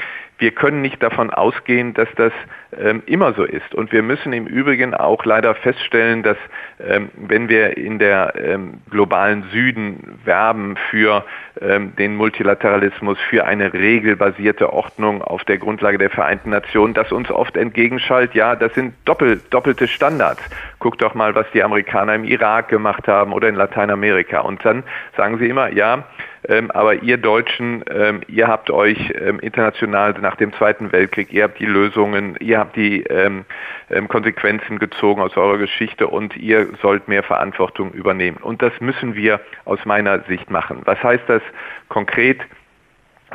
wir 0.40 0.52
können 0.52 0.80
nicht 0.80 1.02
davon 1.02 1.30
ausgehen, 1.30 1.92
dass 1.94 2.08
das 2.16 2.32
ähm, 2.78 3.02
immer 3.06 3.34
so 3.34 3.44
ist. 3.44 3.74
Und 3.74 3.92
wir 3.92 4.02
müssen 4.02 4.32
im 4.32 4.46
Übrigen 4.46 4.94
auch 4.94 5.24
leider 5.24 5.54
feststellen, 5.54 6.22
dass 6.22 6.38
ähm, 6.84 7.10
wenn 7.14 7.48
wir 7.48 7.76
in 7.76 7.98
der 7.98 8.34
ähm, 8.36 8.80
globalen 8.90 9.44
Süden 9.52 10.18
werben 10.24 10.76
für 10.90 11.24
ähm, 11.60 11.94
den 11.96 12.16
Multilateralismus, 12.16 13.18
für 13.28 13.44
eine 13.44 13.72
regelbasierte 13.74 14.72
Ordnung 14.72 15.20
auf 15.20 15.44
der 15.44 15.58
Grundlage 15.58 15.98
der 15.98 16.10
Vereinten 16.10 16.50
Nationen, 16.50 16.94
dass 16.94 17.12
uns 17.12 17.30
oft 17.30 17.56
entgegenschallt, 17.56 18.34
ja, 18.34 18.56
das 18.56 18.72
sind 18.74 18.94
doppel, 19.04 19.42
doppelte 19.50 19.88
Standards. 19.88 20.42
Guck 20.78 20.96
doch 20.98 21.14
mal, 21.14 21.34
was 21.34 21.46
die 21.52 21.62
Amerikaner 21.62 22.14
im 22.14 22.24
Irak 22.24 22.68
gemacht 22.68 23.06
haben 23.06 23.34
oder 23.34 23.48
in 23.48 23.56
Lateinamerika. 23.56 24.40
Und 24.40 24.64
dann 24.64 24.84
sagen 25.16 25.38
sie 25.38 25.48
immer, 25.48 25.70
ja, 25.70 26.04
ähm, 26.50 26.70
aber 26.72 27.02
ihr 27.04 27.16
Deutschen, 27.16 27.84
ähm, 27.88 28.22
ihr 28.26 28.48
habt 28.48 28.70
euch 28.70 28.98
ähm, 29.14 29.38
international 29.38 30.14
nach 30.20 30.34
dem 30.34 30.52
Zweiten 30.54 30.90
Weltkrieg, 30.90 31.32
ihr 31.32 31.44
habt 31.44 31.60
die 31.60 31.66
Lösungen, 31.66 32.36
ihr 32.40 32.58
habt 32.58 32.74
die 32.74 33.04
ähm, 33.04 33.44
ähm, 33.88 34.08
Konsequenzen 34.08 34.80
gezogen 34.80 35.22
aus 35.22 35.36
eurer 35.36 35.58
Geschichte 35.58 36.08
und 36.08 36.36
ihr 36.36 36.66
sollt 36.82 37.06
mehr 37.06 37.22
Verantwortung 37.22 37.92
übernehmen. 37.92 38.38
Und 38.38 38.62
das 38.62 38.72
müssen 38.80 39.14
wir 39.14 39.40
aus 39.64 39.78
meiner 39.84 40.24
Sicht 40.24 40.50
machen. 40.50 40.82
Was 40.86 41.00
heißt 41.00 41.24
das 41.28 41.42
konkret? 41.88 42.40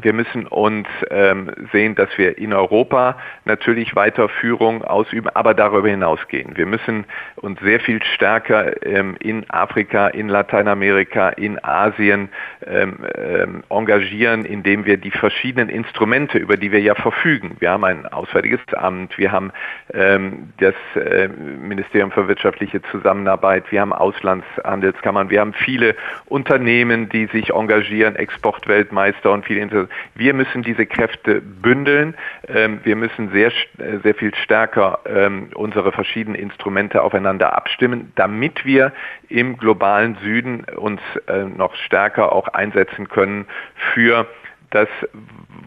Wir 0.01 0.13
müssen 0.13 0.45
uns 0.47 0.88
ähm, 1.10 1.51
sehen, 1.71 1.95
dass 1.95 2.10
wir 2.17 2.38
in 2.38 2.53
Europa 2.53 3.17
natürlich 3.45 3.95
weiter 3.95 4.27
Führung 4.27 4.84
ausüben, 4.84 5.29
aber 5.34 5.53
darüber 5.53 5.88
hinausgehen. 5.88 6.58
Wir 6.58 6.65
müssen 6.65 7.05
uns 7.38 7.60
sehr 7.62 7.79
viel 7.79 8.03
stärker 8.03 8.86
ähm, 8.86 9.15
in 9.19 9.49
Afrika, 9.49 10.08
in 10.08 10.27
Lateinamerika, 10.27 11.29
in 11.29 11.63
Asien 11.63 12.29
ähm, 12.65 13.05
ähm, 13.17 13.63
engagieren, 13.69 14.43
indem 14.43 14.86
wir 14.86 14.97
die 14.97 15.12
verschiedenen 15.12 15.69
Instrumente, 15.69 16.38
über 16.38 16.58
die 16.58 16.71
wir 16.71 16.81
ja 16.81 16.95
verfügen, 16.95 17.55
wir 17.60 17.71
haben 17.71 17.86
ein 17.86 18.05
Auswärtiges 18.05 18.60
Amt, 18.73 19.17
wir 19.17 19.31
haben 19.31 19.51
ähm, 19.93 20.49
das 20.58 20.75
äh, 20.95 21.27
Ministerium 21.27 22.12
für 22.12 22.27
wirtschaftliche 22.27 22.81
Zusammenarbeit, 22.91 23.71
wir 23.71 23.81
haben 23.81 23.93
Auslandshandelskammern, 23.93 25.29
wir 25.29 25.39
haben 25.39 25.53
viele 25.53 25.95
Unternehmen, 26.25 27.08
die 27.10 27.27
sich 27.27 27.51
engagieren, 27.51 28.15
Exportweltmeister 28.15 29.31
und 29.31 29.45
viele 29.45 29.62
wir 30.15 30.34
müssen 30.34 30.63
diese 30.63 30.86
Kräfte 30.86 31.41
bündeln. 31.41 32.15
Ähm, 32.48 32.80
wir 32.84 32.95
müssen 32.95 33.32
sehr, 33.32 33.52
äh, 33.78 33.98
sehr 34.04 34.15
viel 34.15 34.34
stärker 34.36 35.00
ähm, 35.06 35.50
unsere 35.56 35.91
verschiedenen 35.91 36.39
Instrumente 36.39 37.02
aufeinander 37.02 37.56
abstimmen, 37.56 38.12
damit 38.15 38.65
wir 38.65 38.93
im 39.30 39.58
globalen 39.58 40.15
Süden 40.21 40.65
uns 40.76 41.02
äh, 41.28 41.43
noch 41.43 41.76
stärker 41.76 42.32
auch 42.32 42.48
einsetzen 42.50 43.10
können 43.10 43.45
für 43.93 44.28
das, 44.76 44.90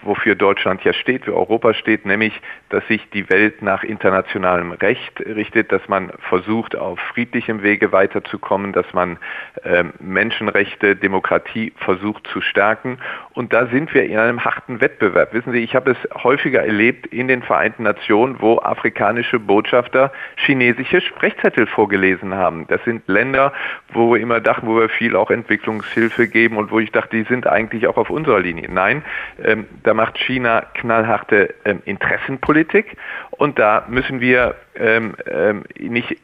wofür 0.03 0.35
Deutschland 0.35 0.85
ja 0.85 0.92
steht, 0.92 1.25
für 1.25 1.35
Europa 1.35 1.73
steht, 1.73 2.05
nämlich, 2.05 2.38
dass 2.68 2.87
sich 2.88 3.09
die 3.11 3.31
Welt 3.31 3.62
nach 3.62 3.83
internationalem 3.83 4.73
Recht 4.73 5.21
richtet, 5.21 5.73
dass 5.73 5.88
man 5.88 6.12
versucht, 6.29 6.77
auf 6.77 7.01
friedlichem 7.01 7.62
Wege 7.62 7.90
weiterzukommen, 7.90 8.73
dass 8.73 8.92
man 8.92 9.18
äh, 9.64 9.85
Menschenrechte, 9.99 10.94
Demokratie 10.94 11.73
versucht 11.79 12.27
zu 12.27 12.42
stärken. 12.42 12.99
Und 13.33 13.55
da 13.55 13.66
sind 13.68 13.94
wir 13.94 14.05
in 14.05 14.18
einem 14.18 14.44
harten 14.44 14.83
Wettbewerb. 14.83 15.33
Wissen 15.33 15.53
Sie, 15.53 15.61
ich 15.61 15.75
habe 15.75 15.92
es 15.92 16.23
häufiger 16.23 16.62
erlebt 16.62 17.07
in 17.07 17.29
den 17.29 17.42
Vereinten 17.42 17.85
Nationen, 17.85 18.37
wo 18.40 18.59
afrikanische 18.59 19.38
Botschafter 19.38 20.12
chinesische 20.37 21.01
Sprechzettel 21.01 21.66
vorgelesen 21.66 22.35
haben. 22.35 22.66
Das 22.68 22.85
sind 22.85 23.09
Länder, 23.09 23.55
wo 23.92 24.12
wir 24.12 24.21
immer 24.21 24.40
dachten, 24.40 24.66
wo 24.66 24.79
wir 24.79 24.90
viel 24.90 25.16
auch 25.16 25.31
Entwicklungshilfe 25.31 26.29
geben 26.29 26.59
und 26.59 26.71
wo 26.71 26.79
ich 26.79 26.92
dachte, 26.92 27.16
die 27.16 27.23
sind 27.23 27.47
eigentlich 27.47 27.87
auch 27.87 27.97
auf 27.97 28.11
unserer 28.11 28.40
Linie. 28.40 28.68
Nein, 28.71 28.97
ähm, 29.42 29.66
da 29.82 29.94
macht 29.94 30.18
China 30.18 30.62
knallharte 30.74 31.54
ähm, 31.64 31.82
Interessenpolitik 31.84 32.96
und 33.30 33.58
da 33.58 33.84
müssen 33.88 34.20
wir 34.20 34.54
ähm, 34.74 35.14
ähm, 35.26 35.64
nicht 35.78 36.16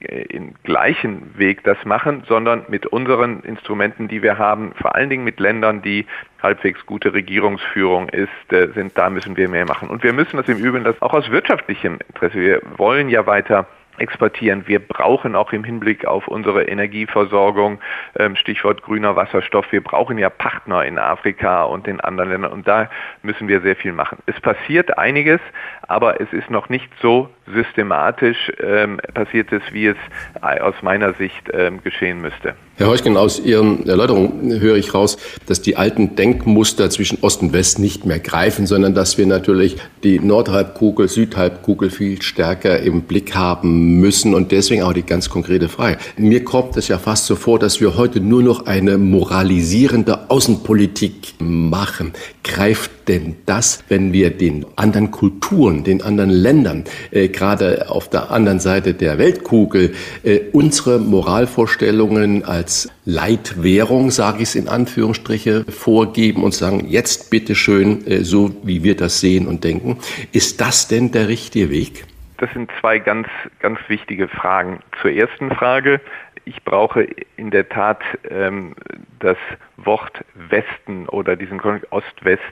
äh, 0.00 0.22
im 0.28 0.54
gleichen 0.62 1.38
Weg 1.38 1.64
das 1.64 1.82
machen, 1.86 2.22
sondern 2.28 2.66
mit 2.68 2.84
unseren 2.86 3.40
Instrumenten, 3.40 4.08
die 4.08 4.22
wir 4.22 4.36
haben, 4.36 4.72
vor 4.80 4.94
allen 4.94 5.08
Dingen 5.08 5.24
mit 5.24 5.40
Ländern, 5.40 5.80
die 5.80 6.04
halbwegs 6.42 6.84
gute 6.84 7.14
Regierungsführung 7.14 8.10
ist, 8.10 8.52
äh, 8.52 8.68
sind, 8.74 8.98
da 8.98 9.08
müssen 9.08 9.38
wir 9.38 9.48
mehr 9.48 9.64
machen. 9.64 9.88
Und 9.88 10.02
wir 10.02 10.12
müssen 10.12 10.36
das 10.36 10.48
im 10.48 10.58
Übrigen 10.58 10.84
das 10.84 11.00
auch 11.00 11.14
aus 11.14 11.30
wirtschaftlichem 11.30 11.98
Interesse. 12.08 12.38
Wir 12.38 12.60
wollen 12.76 13.08
ja 13.08 13.26
weiter 13.26 13.66
exportieren. 13.98 14.66
Wir 14.66 14.78
brauchen 14.78 15.34
auch 15.34 15.52
im 15.52 15.64
Hinblick 15.64 16.06
auf 16.06 16.28
unsere 16.28 16.64
Energieversorgung, 16.64 17.80
ähm, 18.18 18.36
Stichwort 18.36 18.82
grüner 18.82 19.16
Wasserstoff, 19.16 19.70
wir 19.72 19.82
brauchen 19.82 20.18
ja 20.18 20.30
Partner 20.30 20.84
in 20.84 20.98
Afrika 20.98 21.64
und 21.64 21.88
in 21.88 22.00
anderen 22.00 22.30
Ländern 22.30 22.52
und 22.52 22.68
da 22.68 22.90
müssen 23.22 23.48
wir 23.48 23.60
sehr 23.60 23.76
viel 23.76 23.92
machen. 23.92 24.18
Es 24.26 24.40
passiert 24.40 24.98
einiges, 24.98 25.40
aber 25.86 26.20
es 26.20 26.32
ist 26.32 26.50
noch 26.50 26.68
nicht 26.68 26.90
so 27.00 27.30
systematisch 27.46 28.52
ähm, 28.60 29.00
passiert 29.14 29.52
es, 29.52 29.62
wie 29.72 29.86
es 29.86 29.96
aus 30.40 30.74
meiner 30.82 31.12
Sicht 31.14 31.48
ähm, 31.52 31.82
geschehen 31.82 32.20
müsste. 32.20 32.54
Herr 32.78 32.88
Heuchgen, 32.88 33.16
aus 33.16 33.40
Ihren 33.40 33.88
Erläuterungen 33.88 34.60
höre 34.60 34.76
ich 34.76 34.92
raus, 34.92 35.16
dass 35.46 35.62
die 35.62 35.78
alten 35.78 36.14
Denkmuster 36.14 36.90
zwischen 36.90 37.16
Ost 37.22 37.40
und 37.40 37.54
West 37.54 37.78
nicht 37.78 38.04
mehr 38.04 38.18
greifen, 38.18 38.66
sondern 38.66 38.92
dass 38.92 39.16
wir 39.16 39.24
natürlich 39.24 39.78
die 40.02 40.20
Nordhalbkugel, 40.20 41.08
Südhalbkugel 41.08 41.88
viel 41.88 42.20
stärker 42.20 42.80
im 42.80 43.04
Blick 43.04 43.34
haben 43.34 43.98
müssen 43.98 44.34
und 44.34 44.52
deswegen 44.52 44.82
auch 44.82 44.92
die 44.92 45.04
ganz 45.04 45.30
konkrete 45.30 45.70
Frage. 45.70 45.96
Mir 46.18 46.44
kommt 46.44 46.76
es 46.76 46.88
ja 46.88 46.98
fast 46.98 47.24
so 47.24 47.34
vor, 47.34 47.58
dass 47.58 47.80
wir 47.80 47.96
heute 47.96 48.20
nur 48.20 48.42
noch 48.42 48.66
eine 48.66 48.98
moralisierende 48.98 50.28
Außenpolitik 50.28 51.32
machen. 51.38 52.12
Greift 52.44 52.90
denn 53.08 53.36
das, 53.46 53.84
wenn 53.88 54.12
wir 54.12 54.30
den 54.30 54.66
anderen 54.76 55.10
Kulturen, 55.10 55.84
den 55.84 56.02
anderen 56.02 56.30
Ländern, 56.30 56.84
äh, 57.10 57.28
gerade 57.28 57.90
auf 57.90 58.10
der 58.10 58.30
anderen 58.30 58.60
Seite 58.60 58.94
der 58.94 59.18
Weltkugel, 59.18 59.94
äh, 60.22 60.40
unsere 60.52 60.98
Moralvorstellungen 60.98 62.44
als 62.44 62.90
Leitwährung, 63.04 64.10
sage 64.10 64.38
ich 64.38 64.50
es 64.50 64.54
in 64.54 64.68
Anführungsstriche, 64.68 65.64
vorgeben 65.64 66.42
und 66.42 66.54
sagen, 66.54 66.86
jetzt 66.88 67.30
bitteschön, 67.30 68.06
äh, 68.06 68.24
so 68.24 68.56
wie 68.64 68.82
wir 68.82 68.96
das 68.96 69.20
sehen 69.20 69.46
und 69.46 69.64
denken. 69.64 69.98
Ist 70.32 70.60
das 70.60 70.88
denn 70.88 71.12
der 71.12 71.28
richtige 71.28 71.70
Weg? 71.70 72.04
Das 72.38 72.52
sind 72.52 72.70
zwei 72.80 72.98
ganz, 72.98 73.28
ganz 73.60 73.78
wichtige 73.88 74.28
Fragen. 74.28 74.80
Zur 75.00 75.10
ersten 75.10 75.50
Frage. 75.50 76.00
Ich 76.44 76.62
brauche 76.62 77.06
in 77.36 77.50
der 77.50 77.68
Tat 77.68 78.00
ähm, 78.30 78.74
das 79.20 79.36
Wort 79.76 80.24
Westen 80.34 81.08
oder 81.08 81.36
diesen 81.36 81.58
Konflikt 81.58 81.92
Ost-West 81.92 82.42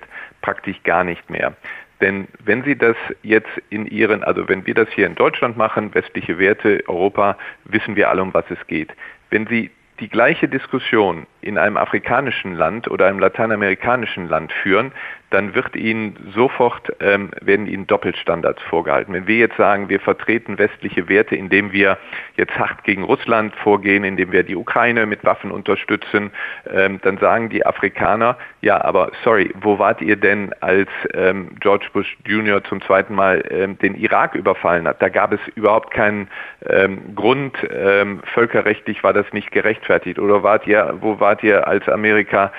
praktisch 0.43 0.83
gar 0.83 1.05
nicht 1.05 1.29
mehr. 1.31 1.55
Denn 2.01 2.29
wenn 2.45 2.65
Sie 2.65 2.77
das 2.77 2.97
jetzt 3.23 3.51
in 3.71 3.87
Ihren, 3.87 4.25
also 4.25 4.49
wenn 4.49 4.67
wir 4.67 4.75
das 4.75 4.89
hier 4.91 5.07
in 5.07 5.15
Deutschland 5.15 5.57
machen, 5.57 5.95
westliche 5.95 6.39
Werte, 6.39 6.83
Europa, 6.87 7.39
wissen 7.65 7.97
wir 7.97 8.11
alle, 8.11 8.23
um 8.23 8.35
was 8.35 8.45
es 8.51 8.67
geht. 8.67 8.93
Wenn 9.31 9.47
Sie 9.47 9.71
die 10.01 10.09
gleiche 10.09 10.49
Diskussion 10.49 11.27
in 11.41 11.57
einem 11.57 11.77
afrikanischen 11.77 12.55
Land 12.57 12.91
oder 12.91 13.07
einem 13.07 13.21
lateinamerikanischen 13.21 14.29
Land 14.29 14.53
führen, 14.53 14.93
dann 15.35 15.57
wird 15.57 15.75
ihnen 15.75 16.17
sofort 16.33 16.93
ähm, 17.01 17.31
werden 17.41 17.67
ihnen 17.67 17.89
Doppelstandards 17.89 18.63
vorgehalten. 18.63 19.13
Wenn 19.13 19.27
wir 19.27 19.37
jetzt 19.37 19.57
sagen, 19.57 19.89
wir 19.89 19.99
vertreten 19.99 20.59
westliche 20.59 21.09
Werte, 21.09 21.35
indem 21.35 21.73
wir 21.73 21.99
jetzt 22.37 22.57
hart 22.57 22.85
gegen 22.85 23.03
Russland 23.03 23.53
vorgehen, 23.57 24.05
indem 24.05 24.31
wir 24.31 24.45
die 24.45 24.55
Ukraine 24.55 25.07
mit 25.07 25.25
Waffen 25.25 25.51
unterstützen, 25.51 26.31
ähm, 26.73 27.01
dann 27.03 27.19
sagen 27.19 27.49
die 27.49 27.67
Afrikaner, 27.67 28.39
ja, 28.61 28.83
aber 28.85 29.11
sorry, 29.25 29.53
wo 29.61 29.81
wart 29.81 30.01
ihr 30.01 30.15
denn, 30.15 30.53
als 30.61 30.89
ähm, 31.15 31.51
George 31.59 31.89
Bush 31.93 32.17
Jr. 32.25 32.63
zum 32.63 32.81
zweiten 32.81 33.17
Mal 33.17 33.43
ähm, 33.51 33.77
den 33.79 33.97
Irak 33.97 34.37
überfallen 34.37 34.87
hat? 34.87 35.03
Da 35.03 35.09
gab 35.09 35.33
es 35.33 35.41
überhaupt 35.57 35.91
keinen 35.91 36.29
ähm, 36.69 37.17
Grund, 37.17 37.57
ähm, 37.73 38.21
völkerrechtlich 38.33 39.03
war 39.03 39.13
das 39.13 39.27
nicht 39.33 39.51
gerechtfertigt. 39.51 40.21
Oder 40.21 40.45
wart 40.45 40.65
ihr, 40.69 40.95
wo 41.01 41.19
wart 41.19 41.43
ihr, 41.43 41.67
als 41.67 41.89
Amerika 41.89 42.53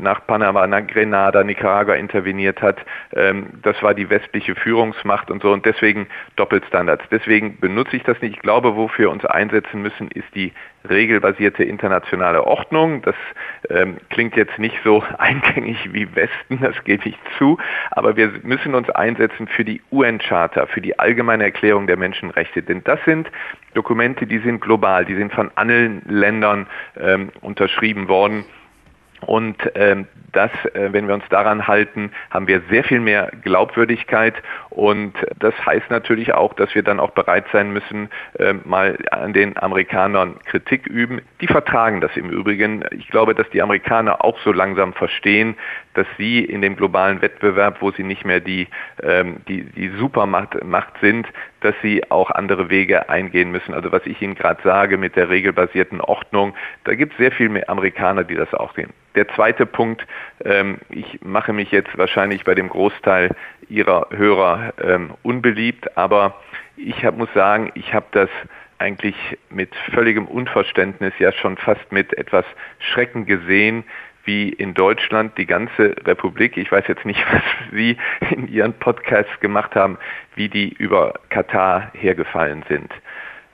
nach 0.00 0.24
Panama, 0.26 0.66
nach 0.66 0.86
Grenada, 0.86 1.42
Nicaragua 1.42 1.94
interveniert 2.06 2.60
hat. 2.60 2.78
Ähm, 3.14 3.46
das 3.62 3.82
war 3.82 3.94
die 3.94 4.10
westliche 4.10 4.54
Führungsmacht 4.54 5.30
und 5.30 5.42
so 5.42 5.52
und 5.52 5.64
deswegen 5.64 6.06
Doppelstandards. 6.36 7.04
Deswegen 7.10 7.58
benutze 7.58 7.96
ich 7.96 8.02
das 8.02 8.20
nicht. 8.20 8.36
Ich 8.36 8.42
glaube, 8.42 8.76
wofür 8.76 9.06
wir 9.06 9.10
uns 9.12 9.24
einsetzen 9.24 9.82
müssen, 9.82 10.08
ist 10.10 10.26
die 10.34 10.52
regelbasierte 10.88 11.62
internationale 11.62 12.44
Ordnung. 12.44 13.02
Das 13.02 13.14
ähm, 13.70 13.98
klingt 14.10 14.36
jetzt 14.36 14.58
nicht 14.58 14.76
so 14.84 15.02
eingängig 15.18 15.92
wie 15.92 16.14
Westen, 16.14 16.58
das 16.60 16.82
gebe 16.84 17.08
ich 17.08 17.16
zu, 17.38 17.58
aber 17.90 18.16
wir 18.16 18.32
müssen 18.42 18.74
uns 18.74 18.90
einsetzen 18.90 19.46
für 19.46 19.64
die 19.64 19.80
UN-Charta, 19.92 20.66
für 20.66 20.80
die 20.80 20.98
allgemeine 20.98 21.44
Erklärung 21.44 21.86
der 21.86 21.96
Menschenrechte, 21.96 22.62
denn 22.62 22.82
das 22.84 22.98
sind 23.04 23.30
Dokumente, 23.74 24.26
die 24.26 24.38
sind 24.38 24.60
global, 24.60 25.04
die 25.04 25.14
sind 25.14 25.32
von 25.32 25.50
allen 25.54 26.02
Ländern 26.06 26.66
ähm, 26.98 27.30
unterschrieben 27.42 28.08
worden. 28.08 28.44
Und 29.22 29.56
ähm, 29.74 30.06
das, 30.32 30.50
äh, 30.74 30.92
wenn 30.92 31.08
wir 31.08 31.14
uns 31.14 31.24
daran 31.30 31.66
halten, 31.66 32.10
haben 32.30 32.46
wir 32.46 32.60
sehr 32.68 32.84
viel 32.84 33.00
mehr 33.00 33.30
Glaubwürdigkeit. 33.42 34.34
Und 34.70 35.14
das 35.38 35.54
heißt 35.64 35.90
natürlich 35.90 36.34
auch, 36.34 36.52
dass 36.54 36.74
wir 36.74 36.82
dann 36.82 37.00
auch 37.00 37.12
bereit 37.12 37.46
sein 37.52 37.72
müssen, 37.72 38.10
äh, 38.38 38.52
mal 38.64 38.98
an 39.10 39.32
den 39.32 39.56
Amerikanern 39.56 40.38
Kritik 40.44 40.86
üben. 40.86 41.22
Die 41.40 41.46
vertragen 41.46 42.00
das 42.00 42.14
im 42.16 42.28
Übrigen. 42.28 42.84
Ich 42.90 43.08
glaube, 43.08 43.34
dass 43.34 43.48
die 43.50 43.62
Amerikaner 43.62 44.24
auch 44.24 44.38
so 44.40 44.52
langsam 44.52 44.92
verstehen, 44.92 45.56
dass 45.94 46.06
sie 46.18 46.44
in 46.44 46.60
dem 46.60 46.76
globalen 46.76 47.22
Wettbewerb, 47.22 47.80
wo 47.80 47.90
sie 47.90 48.04
nicht 48.04 48.26
mehr 48.26 48.40
die, 48.40 48.68
ähm, 49.02 49.38
die, 49.48 49.64
die 49.64 49.88
Supermacht 49.98 50.62
Macht 50.62 50.92
sind, 51.00 51.26
dass 51.66 51.74
sie 51.82 52.08
auch 52.12 52.30
andere 52.30 52.70
Wege 52.70 53.08
eingehen 53.08 53.50
müssen. 53.50 53.74
Also 53.74 53.90
was 53.90 54.06
ich 54.06 54.22
Ihnen 54.22 54.36
gerade 54.36 54.62
sage 54.62 54.98
mit 54.98 55.16
der 55.16 55.28
regelbasierten 55.28 56.00
Ordnung, 56.00 56.54
da 56.84 56.94
gibt 56.94 57.14
es 57.14 57.18
sehr 57.18 57.32
viel 57.32 57.48
mehr 57.48 57.68
Amerikaner, 57.68 58.22
die 58.22 58.36
das 58.36 58.54
auch 58.54 58.72
sehen. 58.76 58.90
Der 59.16 59.26
zweite 59.30 59.66
Punkt, 59.66 60.06
ähm, 60.44 60.78
ich 60.90 61.20
mache 61.24 61.52
mich 61.52 61.72
jetzt 61.72 61.98
wahrscheinlich 61.98 62.44
bei 62.44 62.54
dem 62.54 62.68
Großteil 62.68 63.34
Ihrer 63.68 64.06
Hörer 64.14 64.74
ähm, 64.80 65.14
unbeliebt, 65.24 65.96
aber 65.96 66.40
ich 66.76 67.04
hab, 67.04 67.16
muss 67.16 67.32
sagen, 67.34 67.72
ich 67.74 67.92
habe 67.92 68.06
das 68.12 68.30
eigentlich 68.78 69.16
mit 69.50 69.74
völligem 69.92 70.26
Unverständnis, 70.26 71.14
ja 71.18 71.32
schon 71.32 71.56
fast 71.56 71.90
mit 71.90 72.16
etwas 72.16 72.44
Schrecken 72.78 73.26
gesehen, 73.26 73.82
wie 74.26 74.50
in 74.50 74.74
Deutschland 74.74 75.38
die 75.38 75.46
ganze 75.46 75.96
Republik, 76.04 76.56
ich 76.56 76.70
weiß 76.70 76.84
jetzt 76.88 77.04
nicht, 77.04 77.24
was 77.32 77.42
Sie 77.72 77.96
in 78.30 78.48
Ihren 78.48 78.74
Podcasts 78.74 79.40
gemacht 79.40 79.74
haben, 79.74 79.98
wie 80.34 80.48
die 80.48 80.68
über 80.68 81.14
Katar 81.30 81.90
hergefallen 81.94 82.64
sind. 82.68 82.92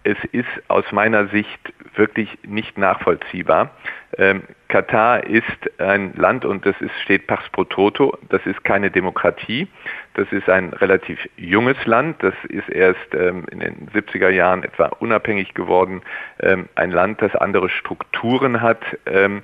Es 0.04 0.18
ist 0.32 0.48
aus 0.66 0.90
meiner 0.90 1.28
Sicht 1.28 1.72
wirklich 1.94 2.36
nicht 2.44 2.76
nachvollziehbar. 2.76 3.70
Ähm, 4.18 4.42
Katar 4.68 5.24
ist 5.24 5.44
ein 5.78 6.14
Land 6.14 6.44
und 6.44 6.66
das 6.66 6.74
ist, 6.80 6.92
steht 7.02 7.26
Pax 7.26 7.48
pro 7.50 7.64
Toto. 7.64 8.18
Das 8.30 8.44
ist 8.46 8.64
keine 8.64 8.90
Demokratie. 8.90 9.68
Das 10.14 10.30
ist 10.32 10.48
ein 10.48 10.72
relativ 10.72 11.18
junges 11.36 11.76
Land. 11.86 12.22
Das 12.22 12.34
ist 12.48 12.68
erst 12.68 13.14
ähm, 13.14 13.46
in 13.50 13.60
den 13.60 13.88
70er 13.94 14.30
Jahren 14.30 14.64
etwa 14.64 14.86
unabhängig 14.98 15.54
geworden. 15.54 16.02
Ähm, 16.40 16.68
ein 16.74 16.90
Land, 16.90 17.22
das 17.22 17.34
andere 17.36 17.68
Strukturen 17.68 18.60
hat 18.60 18.82
ähm, 19.06 19.42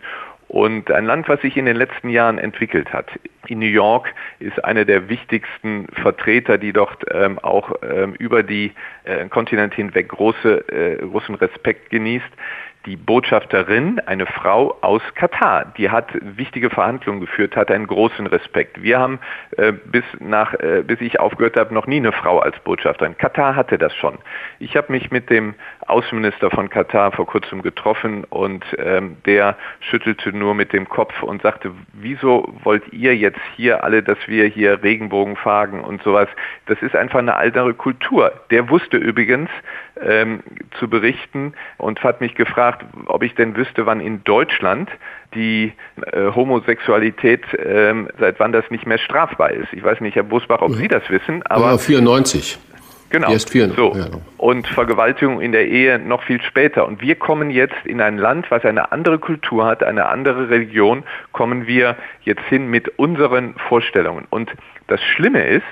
und 0.49 0.91
ein 0.91 1.05
Land, 1.05 1.29
was 1.29 1.41
sich 1.43 1.57
in 1.57 1.67
den 1.67 1.77
letzten 1.77 2.09
Jahren 2.09 2.39
entwickelt 2.39 2.93
hat. 2.93 3.07
In 3.47 3.59
New 3.59 3.67
York 3.67 4.13
ist 4.41 4.63
einer 4.65 4.85
der 4.85 5.09
wichtigsten 5.09 5.87
Vertreter, 6.03 6.59
die 6.59 6.73
dort 6.73 7.05
ähm, 7.13 7.39
auch 7.39 7.73
ähm, 7.83 8.15
über 8.15 8.43
die 8.43 8.73
äh, 9.05 9.29
Kontinent 9.29 9.75
hinweg 9.75 10.09
große, 10.09 10.69
äh, 10.69 11.07
großen 11.07 11.35
Respekt 11.35 11.91
genießt 11.91 12.31
die 12.89 12.97
Botschafterin, 12.97 14.01
eine 14.07 14.25
Frau 14.25 14.79
aus 14.81 15.03
Katar, 15.15 15.67
die 15.77 15.91
hat 15.91 16.07
wichtige 16.23 16.71
Verhandlungen 16.71 17.21
geführt, 17.21 17.55
hat 17.55 17.71
einen 17.71 17.87
großen 17.87 18.27
Respekt. 18.27 18.83
Wir 18.83 18.99
haben 18.99 19.19
äh, 19.59 19.73
bis 19.73 20.05
nach, 20.21 20.55
äh, 20.55 20.83
bis 20.87 20.99
ich 21.03 21.21
aufgehört 21.21 21.59
habe, 21.59 21.75
noch 21.75 21.87
nie 21.87 21.99
eine 21.99 22.13
Frau 22.13 22.39
als 22.39 22.59
Botschafterin. 22.61 23.19
Katar 23.19 23.55
hatte 23.57 23.77
das 23.77 23.95
schon. 23.95 24.17
Ich 24.59 24.75
habe 24.75 24.91
mich 24.91 25.11
mit 25.11 25.29
dem 25.29 25.55
Außenminister 25.87 26.51
von 26.51 26.71
Katar 26.71 27.13
vor 27.13 27.27
kurzem 27.27 27.61
getroffen 27.61 28.25
und 28.25 28.65
ähm, 28.79 29.19
der 29.27 29.57
schüttelte 29.81 30.35
nur 30.35 30.55
mit 30.55 30.73
dem 30.73 30.89
Kopf 30.89 31.23
und 31.23 31.43
sagte, 31.43 31.73
wieso 31.93 32.55
wollt 32.65 32.91
ihr 32.91 33.15
jetzt 33.15 33.41
hier 33.55 33.85
alle, 33.85 34.03
dass 34.03 34.19
wir 34.27 34.47
hier 34.47 34.83
Regenbogen 34.83 35.37
fahren 35.37 35.81
und 35.81 36.03
sowas? 36.03 36.29
Das 36.67 36.81
ist 36.81 36.97
einfach 36.97 37.19
eine 37.19 37.37
andere 37.37 37.75
Kultur. 37.75 38.33
Der 38.51 38.71
wusste 38.71 38.97
übrigens 38.97 39.51
ähm, 40.01 40.43
zu 40.79 40.89
berichten 40.89 41.55
und 41.77 42.03
hat 42.03 42.21
mich 42.21 42.35
gefragt, 42.35 42.78
ob 43.07 43.23
ich 43.23 43.35
denn 43.35 43.57
wüsste, 43.57 43.87
wann 43.87 44.01
in 44.01 44.25
Deutschland 44.25 44.91
die 45.35 45.73
äh, 46.13 46.31
Homosexualität, 46.35 47.43
äh, 47.55 47.95
seit 48.19 48.41
wann 48.41 48.53
das 48.53 48.71
nicht 48.71 48.87
mehr 48.87 48.99
strafbar 48.99 49.51
ist. 49.51 49.73
Ich 49.73 49.83
weiß 49.83 50.01
nicht, 50.01 50.17
Herr 50.17 50.23
Busbach, 50.23 50.63
ob. 50.63 50.75
Sie 50.75 50.89
das 50.89 51.09
wissen, 51.11 51.43
aber... 51.45 51.73
Ja, 51.73 51.79
94. 51.79 52.59
Genau. 53.11 53.31
Erst 53.31 53.51
vier, 53.51 53.71
so. 53.71 53.95
Ja. 53.95 54.07
Und 54.37 54.67
Vergewaltigung 54.67 55.41
in 55.41 55.53
der 55.53 55.67
Ehe 55.67 55.99
noch 55.99 56.23
viel 56.23 56.43
später. 56.43 56.87
Und 56.87 57.01
wir 57.01 57.15
kommen 57.15 57.51
jetzt 57.51 57.77
in 57.85 58.01
ein 58.01 58.19
Land, 58.19 58.51
was 58.51 58.65
eine 58.65 58.93
andere 58.93 59.19
Kultur 59.19 59.65
hat, 59.65 59.83
eine 59.83 60.07
andere 60.07 60.51
Religion, 60.51 61.05
kommen 61.33 61.67
wir 61.67 61.97
jetzt 62.23 62.45
hin 62.45 62.69
mit 62.69 62.99
unseren 62.99 63.55
Vorstellungen. 63.69 64.27
Und 64.29 64.53
das 64.89 65.01
Schlimme 65.03 65.47
ist, 65.47 65.65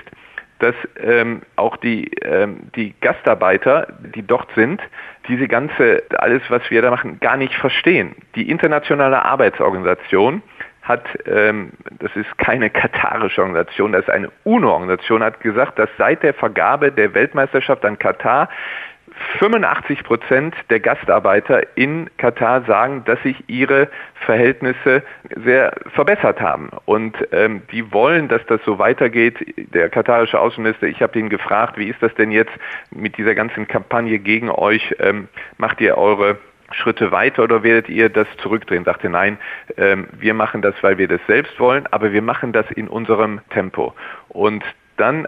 dass 0.59 0.75
ähm, 1.01 1.41
auch 1.55 1.77
die, 1.77 2.11
ähm, 2.23 2.71
die 2.75 2.93
Gastarbeiter, 3.01 3.87
die 4.15 4.25
dort 4.25 4.49
sind, 4.55 4.81
diese 5.27 5.47
ganze, 5.47 6.03
alles, 6.17 6.41
was 6.49 6.69
wir 6.69 6.81
da 6.81 6.89
machen, 6.89 7.19
gar 7.19 7.37
nicht 7.37 7.53
verstehen. 7.53 8.15
Die 8.35 8.49
Internationale 8.49 9.23
Arbeitsorganisation 9.23 10.41
hat, 10.81 11.03
ähm, 11.25 11.71
das 11.99 12.15
ist 12.15 12.37
keine 12.37 12.69
katarische 12.69 13.41
Organisation, 13.41 13.91
das 13.91 14.03
ist 14.03 14.09
eine 14.09 14.31
UNO-Organisation, 14.45 15.21
hat 15.21 15.41
gesagt, 15.41 15.77
dass 15.77 15.89
seit 15.97 16.23
der 16.23 16.33
Vergabe 16.33 16.91
der 16.91 17.13
Weltmeisterschaft 17.13 17.83
an 17.83 17.99
Katar 17.99 18.49
85 19.39 20.03
Prozent 20.03 20.55
der 20.69 20.79
Gastarbeiter 20.79 21.61
in 21.75 22.09
Katar 22.17 22.63
sagen, 22.63 23.03
dass 23.05 23.21
sich 23.23 23.43
ihre 23.47 23.89
Verhältnisse 24.25 25.03
sehr 25.43 25.73
verbessert 25.93 26.41
haben. 26.41 26.69
Und 26.85 27.15
ähm, 27.31 27.61
die 27.71 27.91
wollen, 27.91 28.27
dass 28.27 28.45
das 28.47 28.61
so 28.65 28.79
weitergeht. 28.79 29.35
Der 29.73 29.89
katarische 29.89 30.39
Außenminister, 30.39 30.87
ich 30.87 31.01
habe 31.01 31.17
ihn 31.19 31.29
gefragt, 31.29 31.77
wie 31.77 31.89
ist 31.89 32.01
das 32.01 32.13
denn 32.15 32.31
jetzt 32.31 32.53
mit 32.91 33.17
dieser 33.17 33.35
ganzen 33.35 33.67
Kampagne 33.67 34.19
gegen 34.19 34.49
euch? 34.49 34.95
Ähm, 34.99 35.27
macht 35.57 35.81
ihr 35.81 35.97
eure 35.97 36.37
Schritte 36.71 37.11
weiter 37.11 37.43
oder 37.43 37.63
werdet 37.63 37.89
ihr 37.89 38.09
das 38.09 38.27
zurückdrehen? 38.37 38.83
Sagte 38.83 39.09
nein, 39.09 39.37
ähm, 39.77 40.07
wir 40.19 40.33
machen 40.33 40.61
das, 40.61 40.75
weil 40.81 40.97
wir 40.97 41.07
das 41.07 41.21
selbst 41.27 41.59
wollen, 41.59 41.87
aber 41.91 42.11
wir 42.11 42.21
machen 42.21 42.51
das 42.51 42.69
in 42.71 42.87
unserem 42.87 43.39
Tempo. 43.49 43.93
Und 44.29 44.63
dann 44.97 45.27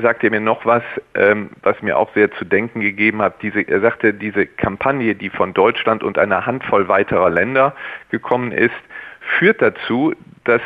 sagt 0.00 0.24
er 0.24 0.30
mir 0.30 0.40
noch 0.40 0.66
was, 0.66 0.82
ähm, 1.14 1.50
was 1.62 1.80
mir 1.82 1.98
auch 1.98 2.12
sehr 2.14 2.30
zu 2.32 2.44
denken 2.44 2.80
gegeben 2.80 3.22
hat. 3.22 3.42
Diese, 3.42 3.60
er 3.60 3.80
sagte, 3.80 4.12
diese 4.14 4.46
Kampagne, 4.46 5.14
die 5.14 5.30
von 5.30 5.54
Deutschland 5.54 6.02
und 6.02 6.18
einer 6.18 6.46
Handvoll 6.46 6.88
weiterer 6.88 7.30
Länder 7.30 7.74
gekommen 8.10 8.52
ist, 8.52 8.74
führt 9.38 9.62
dazu, 9.62 10.14
dass 10.44 10.62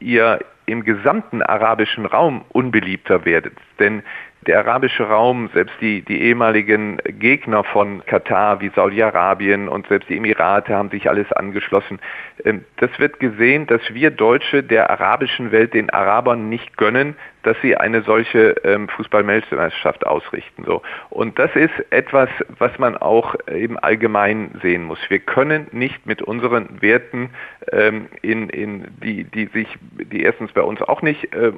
ihr 0.00 0.40
im 0.66 0.84
gesamten 0.84 1.42
arabischen 1.42 2.06
Raum 2.06 2.44
unbeliebter 2.50 3.24
werdet. 3.24 3.54
Denn 3.78 4.02
der 4.46 4.58
arabische 4.58 5.04
Raum, 5.04 5.50
selbst 5.54 5.74
die, 5.80 6.02
die 6.02 6.20
ehemaligen 6.22 6.98
Gegner 7.04 7.62
von 7.62 8.04
Katar 8.06 8.60
wie 8.60 8.70
Saudi-Arabien 8.74 9.68
und 9.68 9.86
selbst 9.86 10.08
die 10.08 10.16
Emirate 10.16 10.74
haben 10.74 10.90
sich 10.90 11.08
alles 11.08 11.30
angeschlossen. 11.32 12.00
Ähm, 12.44 12.64
das 12.78 12.90
wird 12.98 13.20
gesehen, 13.20 13.66
dass 13.66 13.82
wir 13.92 14.10
Deutsche 14.10 14.62
der 14.64 14.90
arabischen 14.90 15.52
Welt 15.52 15.74
den 15.74 15.90
Arabern 15.90 16.48
nicht 16.48 16.76
gönnen, 16.76 17.16
dass 17.42 17.56
sie 17.62 17.76
eine 17.76 18.02
solche 18.02 18.54
ähm, 18.64 18.88
Fußballweltmeisterschaft 18.88 20.06
ausrichten. 20.06 20.64
So. 20.64 20.82
Und 21.10 21.38
das 21.38 21.54
ist 21.56 21.72
etwas, 21.90 22.28
was 22.58 22.78
man 22.78 22.96
auch 22.96 23.34
im 23.46 23.78
Allgemeinen 23.82 24.58
sehen 24.62 24.84
muss. 24.84 24.98
Wir 25.08 25.18
können 25.18 25.66
nicht 25.72 26.06
mit 26.06 26.22
unseren 26.22 26.80
Werten, 26.80 27.30
ähm, 27.70 28.06
in, 28.22 28.48
in 28.48 28.86
die, 29.02 29.24
die 29.24 29.46
sich, 29.46 29.68
die 29.98 30.22
erstens 30.22 30.52
bei 30.52 30.62
uns 30.62 30.80
auch 30.82 31.02
nicht 31.02 31.34
äh, 31.34 31.52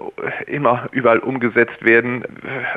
immer 0.46 0.88
überall 0.92 1.18
umgesetzt 1.18 1.84
werden. 1.84 2.24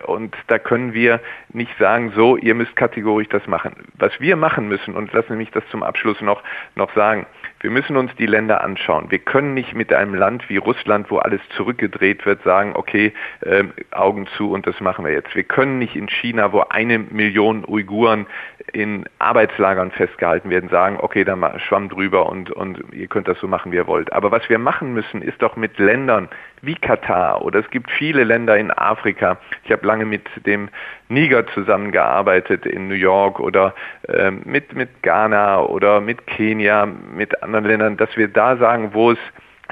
Und 0.06 0.36
da 0.48 0.60
können 0.60 0.94
wir 0.94 1.20
nicht 1.54 1.78
sagen, 1.78 2.12
so, 2.16 2.38
ihr 2.38 2.56
müsst 2.56 2.76
kategorisch 2.76 3.30
das 3.30 3.46
machen. 3.48 3.76
Was 3.98 4.20
wir 4.20 4.36
machen 4.36 4.68
müssen, 4.68 4.96
und 4.96 5.12
lassen 5.14 5.30
Sie 5.30 5.38
mich 5.38 5.52
das 5.52 5.64
zum 5.70 5.84
Abschluss 5.84 6.22
noch, 6.22 6.42
noch 6.76 6.94
sagen, 6.94 7.26
wir 7.68 7.72
müssen 7.72 7.98
uns 7.98 8.16
die 8.16 8.28
Länder 8.28 8.64
anschauen. 8.64 9.12
Wir 9.12 9.20
können 9.20 9.54
nicht 9.54 9.76
mit 9.76 9.92
einem 9.92 10.16
Land 10.16 10.48
wie 10.48 10.56
Russland, 10.56 11.12
wo 11.12 11.18
alles 11.18 11.42
zurückgedreht 11.58 12.26
wird, 12.26 12.42
sagen, 12.44 12.72
okay, 12.78 13.12
äh, 13.42 13.66
Augen 13.92 14.26
zu 14.38 14.52
und 14.54 14.66
das 14.66 14.80
machen 14.80 15.04
wir 15.04 15.12
jetzt. 15.12 15.36
Wir 15.36 15.44
können 15.44 15.78
nicht 15.78 15.98
in 15.98 16.08
China, 16.08 16.54
wo 16.54 16.62
eine 16.62 16.98
Million 16.98 17.66
Uiguren 17.68 18.26
in 18.74 19.06
Arbeitslagern 19.20 19.92
festgehalten 19.92 20.50
werden, 20.50 20.70
sagen, 20.70 20.98
okay, 21.00 21.24
dann 21.24 21.44
schwamm 21.60 21.90
drüber 21.90 22.28
und, 22.28 22.52
und 22.52 22.84
ihr 22.94 23.08
könnt 23.08 23.28
das 23.28 23.40
so 23.40 23.48
machen, 23.48 23.72
wie 23.72 23.78
ihr 23.78 23.88
wollt. 23.88 24.12
Aber 24.12 24.32
was 24.32 24.48
wir 24.50 24.60
machen 24.60 24.94
müssen, 24.94 25.22
ist 25.22 25.42
doch 25.42 25.56
mit 25.56 25.78
Ländern 25.78 26.28
wie 26.62 26.76
Katar 26.76 27.44
oder 27.44 27.60
es 27.60 27.70
gibt 27.70 27.90
viele 27.92 28.24
Länder 28.24 28.58
in 28.58 28.72
Afrika. 28.72 29.38
Ich 29.64 29.72
habe 29.72 29.86
lange 29.86 30.06
mit 30.06 30.28
dem 30.46 30.70
Niger 31.08 31.48
zusammengearbeitet 31.48 32.66
in 32.66 32.88
New 32.88 32.96
York 32.96 33.40
oder 33.40 33.74
äh, 34.08 34.32
mit, 34.32 34.74
mit 34.74 35.02
Ghana 35.02 35.62
oder 35.62 36.02
mit 36.02 36.28
Kenia, 36.28 36.86
mit 36.86 37.42
anderen 37.44 37.66
Ländern, 37.66 37.98
dass 37.98 38.16
wir 38.18 38.28
da 38.28 38.58
sagen, 38.58 38.94
wo 38.94 39.12
es 39.12 39.20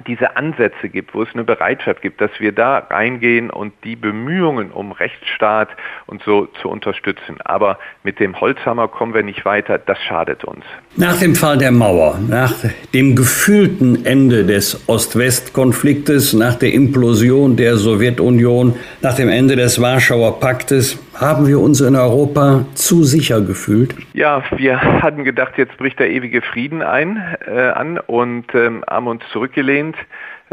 diese 0.07 0.35
Ansätze 0.35 0.89
gibt, 0.89 1.13
wo 1.13 1.23
es 1.23 1.29
eine 1.33 1.43
Bereitschaft 1.43 2.01
gibt, 2.01 2.19
dass 2.19 2.31
wir 2.39 2.51
da 2.51 2.79
reingehen 2.79 3.49
und 3.49 3.73
die 3.83 3.95
Bemühungen 3.95 4.71
um 4.71 4.91
Rechtsstaat 4.91 5.69
und 6.05 6.21
so 6.23 6.47
zu 6.61 6.69
unterstützen. 6.69 7.37
Aber 7.43 7.79
mit 8.03 8.19
dem 8.19 8.39
Holzhammer 8.39 8.87
kommen 8.87 9.13
wir 9.13 9.23
nicht 9.23 9.45
weiter, 9.45 9.77
das 9.77 9.97
schadet 10.07 10.43
uns. 10.43 10.65
Nach 10.95 11.17
dem 11.17 11.35
Fall 11.35 11.57
der 11.57 11.71
Mauer, 11.71 12.19
nach 12.27 12.53
dem 12.93 13.15
gefühlten 13.15 14.05
Ende 14.05 14.45
des 14.45 14.87
Ost-West-Konfliktes, 14.87 16.33
nach 16.33 16.55
der 16.55 16.73
Implosion 16.73 17.55
der 17.55 17.77
Sowjetunion, 17.77 18.75
nach 19.01 19.15
dem 19.15 19.29
Ende 19.29 19.55
des 19.55 19.81
Warschauer 19.81 20.39
Paktes, 20.39 20.99
haben 21.19 21.47
wir 21.47 21.59
uns 21.59 21.81
in 21.81 21.95
Europa 21.95 22.65
zu 22.73 23.03
sicher 23.03 23.41
gefühlt? 23.41 23.95
Ja, 24.13 24.43
wir 24.57 24.81
hatten 24.81 25.23
gedacht, 25.23 25.57
jetzt 25.57 25.77
bricht 25.77 25.99
der 25.99 26.09
ewige 26.09 26.41
Frieden 26.41 26.81
ein 26.81 27.21
äh, 27.47 27.69
an 27.69 27.97
und 27.97 28.53
ähm, 28.53 28.83
haben 28.89 29.07
uns 29.07 29.23
zurückgelehnt. 29.31 29.95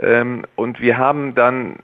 Ähm, 0.00 0.44
und 0.56 0.80
wir 0.80 0.96
haben 0.96 1.34
dann, 1.34 1.76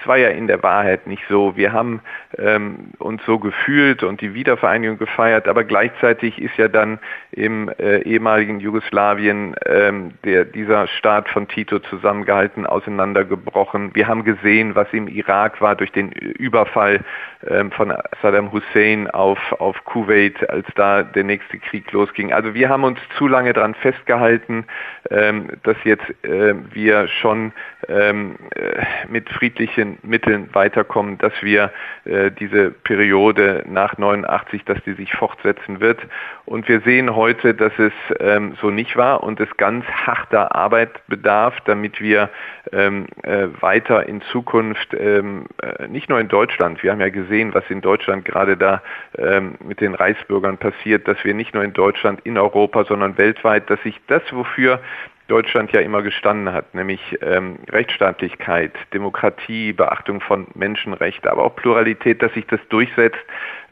es 0.00 0.06
war 0.06 0.16
ja 0.16 0.28
in 0.28 0.46
der 0.46 0.62
Wahrheit 0.62 1.08
nicht 1.08 1.24
so, 1.28 1.56
wir 1.56 1.72
haben 1.72 2.00
ähm, 2.38 2.92
uns 2.98 3.20
so 3.26 3.38
gefühlt 3.40 4.04
und 4.04 4.20
die 4.20 4.32
Wiedervereinigung 4.32 4.96
gefeiert, 4.96 5.48
aber 5.48 5.64
gleichzeitig 5.64 6.40
ist 6.40 6.56
ja 6.56 6.68
dann 6.68 7.00
im 7.32 7.68
äh, 7.80 8.02
ehemaligen 8.02 8.60
Jugoslawien 8.60 9.56
ähm, 9.66 10.12
der, 10.24 10.44
dieser 10.44 10.86
Staat 10.86 11.28
von 11.28 11.48
Tito 11.48 11.80
zusammengehalten, 11.80 12.64
auseinandergebrochen. 12.64 13.94
Wir 13.94 14.06
haben 14.06 14.22
gesehen, 14.22 14.76
was 14.76 14.86
im 14.92 15.08
Irak 15.08 15.60
war 15.60 15.74
durch 15.74 15.90
den 15.90 16.12
Überfall 16.12 17.00
ähm, 17.46 17.72
von 17.72 17.92
Saddam 18.22 18.52
Hussein 18.52 19.10
auf, 19.10 19.38
auf 19.60 19.84
Kuwait, 19.84 20.48
als 20.48 20.66
da 20.76 21.02
der 21.02 21.24
nächste 21.24 21.58
Krieg 21.58 21.90
losging. 21.92 22.32
Also 22.32 22.54
wir 22.54 22.68
haben 22.68 22.84
uns 22.84 22.98
zu 23.16 23.26
lange 23.26 23.52
daran 23.52 23.74
festgehalten, 23.74 24.64
ähm, 25.10 25.48
dass 25.64 25.76
jetzt 25.84 26.08
äh, 26.24 26.54
wir 26.72 27.08
schon 27.08 27.47
ähm, 27.88 28.36
äh, 28.54 28.84
mit 29.08 29.28
friedlichen 29.28 29.98
Mitteln 30.02 30.48
weiterkommen, 30.52 31.18
dass 31.18 31.32
wir 31.42 31.72
äh, 32.04 32.30
diese 32.30 32.70
Periode 32.70 33.64
nach 33.66 33.98
89, 33.98 34.64
dass 34.64 34.82
die 34.84 34.94
sich 34.94 35.12
fortsetzen 35.12 35.80
wird. 35.80 36.00
Und 36.44 36.68
wir 36.68 36.80
sehen 36.80 37.14
heute, 37.14 37.54
dass 37.54 37.72
es 37.78 37.92
ähm, 38.20 38.56
so 38.60 38.70
nicht 38.70 38.96
war 38.96 39.22
und 39.22 39.40
es 39.40 39.48
ganz 39.56 39.84
harter 39.86 40.54
Arbeit 40.54 41.06
bedarf, 41.08 41.54
damit 41.64 42.00
wir 42.00 42.30
ähm, 42.72 43.06
äh, 43.22 43.48
weiter 43.60 44.08
in 44.08 44.20
Zukunft, 44.22 44.94
ähm, 44.94 45.46
äh, 45.62 45.88
nicht 45.88 46.08
nur 46.08 46.20
in 46.20 46.28
Deutschland, 46.28 46.82
wir 46.82 46.92
haben 46.92 47.00
ja 47.00 47.08
gesehen, 47.08 47.54
was 47.54 47.64
in 47.68 47.80
Deutschland 47.80 48.24
gerade 48.24 48.56
da 48.56 48.82
ähm, 49.16 49.54
mit 49.64 49.80
den 49.80 49.94
Reichsbürgern 49.94 50.58
passiert, 50.58 51.08
dass 51.08 51.22
wir 51.24 51.34
nicht 51.34 51.54
nur 51.54 51.64
in 51.64 51.72
Deutschland, 51.72 52.20
in 52.24 52.38
Europa, 52.38 52.84
sondern 52.84 53.18
weltweit, 53.18 53.68
dass 53.70 53.82
sich 53.82 54.00
das, 54.06 54.22
wofür 54.32 54.80
Deutschland 55.28 55.72
ja 55.72 55.80
immer 55.80 56.02
gestanden 56.02 56.52
hat, 56.52 56.74
nämlich 56.74 57.00
ähm, 57.20 57.58
Rechtsstaatlichkeit, 57.70 58.72
Demokratie, 58.94 59.74
Beachtung 59.74 60.22
von 60.22 60.46
Menschenrechten, 60.54 61.30
aber 61.30 61.44
auch 61.44 61.54
Pluralität, 61.54 62.22
dass 62.22 62.32
sich 62.32 62.46
das 62.46 62.60
durchsetzt. 62.70 63.18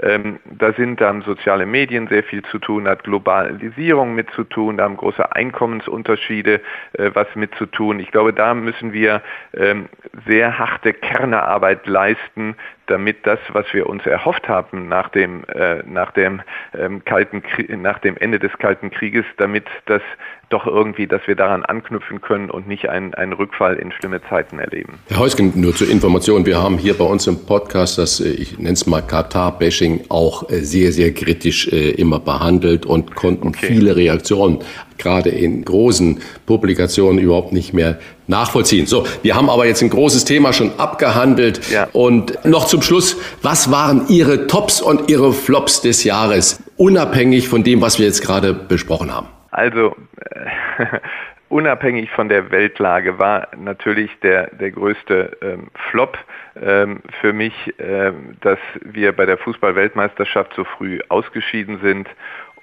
Ähm, 0.03 0.39
da 0.45 0.75
sind, 0.75 1.01
da 1.01 1.09
haben 1.09 1.23
soziale 1.23 1.65
Medien 1.65 2.09
sehr 2.09 2.23
viel 2.23 2.43
zu 2.45 2.59
tun, 2.59 2.87
hat 2.87 3.05
Globalisierung 3.05 4.15
mit 4.15 4.31
zu 4.33 4.45
tun, 4.45 4.77
da 4.77 4.85
haben 4.85 4.99
große 4.99 5.35
Einkommensunterschiede 5.35 6.61
äh, 6.93 7.11
was 7.15 7.27
mit 7.35 7.55
zu 7.55 7.65
tun. 7.65 8.01
Ich 8.01 8.11
glaube, 8.11 8.35
da 8.35 8.53
müssen 8.53 8.93
wir 8.93 9.23
ähm, 9.55 9.89
sehr 10.27 10.59
harte 10.59 10.93
Kernearbeit 10.93 11.87
leisten, 11.87 12.55
damit 12.87 13.27
das, 13.27 13.39
was 13.53 13.67
wir 13.73 13.89
uns 13.89 14.07
erhofft 14.07 14.49
haben 14.49 14.89
nach 14.89 15.09
dem, 15.09 15.45
äh, 15.45 15.83
nach 15.87 16.13
dem, 16.13 16.43
ähm, 16.79 17.05
Kalten 17.05 17.43
nach 17.83 17.99
dem 17.99 18.17
Ende 18.17 18.39
des 18.39 18.53
Kalten 18.59 18.91
Krieges, 18.91 19.25
damit 19.37 19.65
das 19.87 20.03
doch 20.49 20.67
irgendwie, 20.67 21.09
dass 21.09 21.27
wir 21.27 21.35
daran 21.35 21.65
anknüpfen 21.65 22.21
können 22.21 22.51
und 22.51 22.69
nicht 22.69 22.89
einen, 22.89 23.15
einen 23.15 23.33
Rückfall 23.33 23.77
in 23.77 23.91
schlimme 23.91 24.23
Zeiten 24.29 24.61
erleben. 24.61 25.01
Herr 25.09 25.19
Heusgen, 25.19 25.53
nur 25.57 25.75
zur 25.75 25.91
Information, 25.91 26.47
wir 26.47 26.63
haben 26.63 26.79
hier 26.79 26.95
bei 26.95 27.05
uns 27.05 27.27
im 27.27 27.45
Podcast 27.45 27.99
das, 27.99 28.21
äh, 28.21 28.31
ich 28.31 28.57
nenne 28.59 28.73
es 28.73 28.87
mal 28.87 29.03
Katar-Bashing, 29.03 30.05
auch 30.09 30.49
äh, 30.49 30.61
sehr, 30.61 30.93
sehr 30.93 31.13
kritisch 31.13 31.69
äh, 31.73 31.91
immer 31.91 32.21
behandelt 32.21 32.87
und 32.87 33.17
konnten 33.17 33.49
okay. 33.49 33.67
viele 33.67 33.97
Reaktionen 33.97 34.61
gerade 34.99 35.31
in 35.31 35.65
großen 35.65 36.21
Publikationen 36.47 37.19
überhaupt 37.19 37.53
nicht 37.53 37.73
mehr 37.73 37.99
nachvollziehen. 38.27 38.87
So, 38.87 39.07
wir 39.23 39.35
haben 39.35 39.49
aber 39.51 39.67
jetzt 39.67 39.83
ein 39.83 39.91
großes 39.91 40.25
Thema 40.25 40.53
schon 40.53 40.79
abgehandelt. 40.79 41.71
Ja. 41.71 41.89
Und 41.93 42.45
noch 42.45 42.67
zum 42.67 42.83
Schluss, 42.83 43.17
was 43.43 43.71
waren 43.71 44.09
Ihre 44.09 44.47
Tops 44.47 44.81
und 44.81 45.11
Ihre 45.11 45.33
Flops 45.33 45.81
des 45.81 46.05
Jahres, 46.05 46.63
unabhängig 46.77 47.49
von 47.49 47.63
dem, 47.63 47.81
was 47.81 47.99
wir 47.99 48.07
jetzt 48.07 48.23
gerade 48.23 48.55
besprochen 48.55 49.15
haben? 49.15 49.29
Also, 49.51 49.97
äh, 50.31 50.87
unabhängig 51.49 52.11
von 52.11 52.29
der 52.29 52.51
Weltlage 52.51 53.19
war 53.19 53.49
natürlich 53.57 54.11
der, 54.23 54.49
der 54.55 54.73
größte 54.73 55.37
ähm, 55.43 55.69
Flop 55.91 56.19
ähm, 56.61 57.01
für 57.21 57.33
mich, 57.33 57.53
ähm, 57.79 58.37
dass 58.41 58.59
wir 58.83 59.13
bei 59.13 59.27
der 59.27 59.39
Fußball-Weltmeisterschaft 59.39 60.53
so 60.55 60.65
früh 60.65 61.01
ausgeschieden 61.09 61.79
sind 61.83 62.09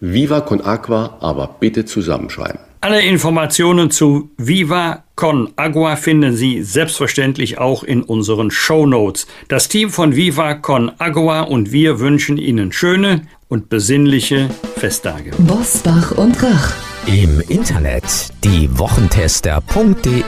Viva 0.00 0.40
Con 0.42 0.60
Agua, 0.60 1.16
aber 1.20 1.56
bitte 1.58 1.86
zusammenschreiben. 1.86 2.65
Alle 2.80 3.02
Informationen 3.02 3.90
zu 3.90 4.30
Viva 4.36 5.04
Con 5.16 5.52
Agua 5.56 5.96
finden 5.96 6.36
Sie 6.36 6.62
selbstverständlich 6.62 7.58
auch 7.58 7.82
in 7.82 8.02
unseren 8.02 8.50
Show 8.50 8.86
Notes. 8.86 9.26
Das 9.48 9.68
Team 9.68 9.90
von 9.90 10.14
Viva 10.14 10.54
Con 10.54 10.92
Agua 10.98 11.40
und 11.40 11.72
wir 11.72 12.00
wünschen 12.00 12.36
Ihnen 12.36 12.72
schöne 12.72 13.22
und 13.48 13.68
besinnliche 13.68 14.50
Festtage. 14.76 15.30
Bosbach 15.38 16.12
und 16.12 16.42
Rach 16.42 16.85
im 17.06 17.40
Internet 17.48 18.04
diewochentester.de. 18.42 20.22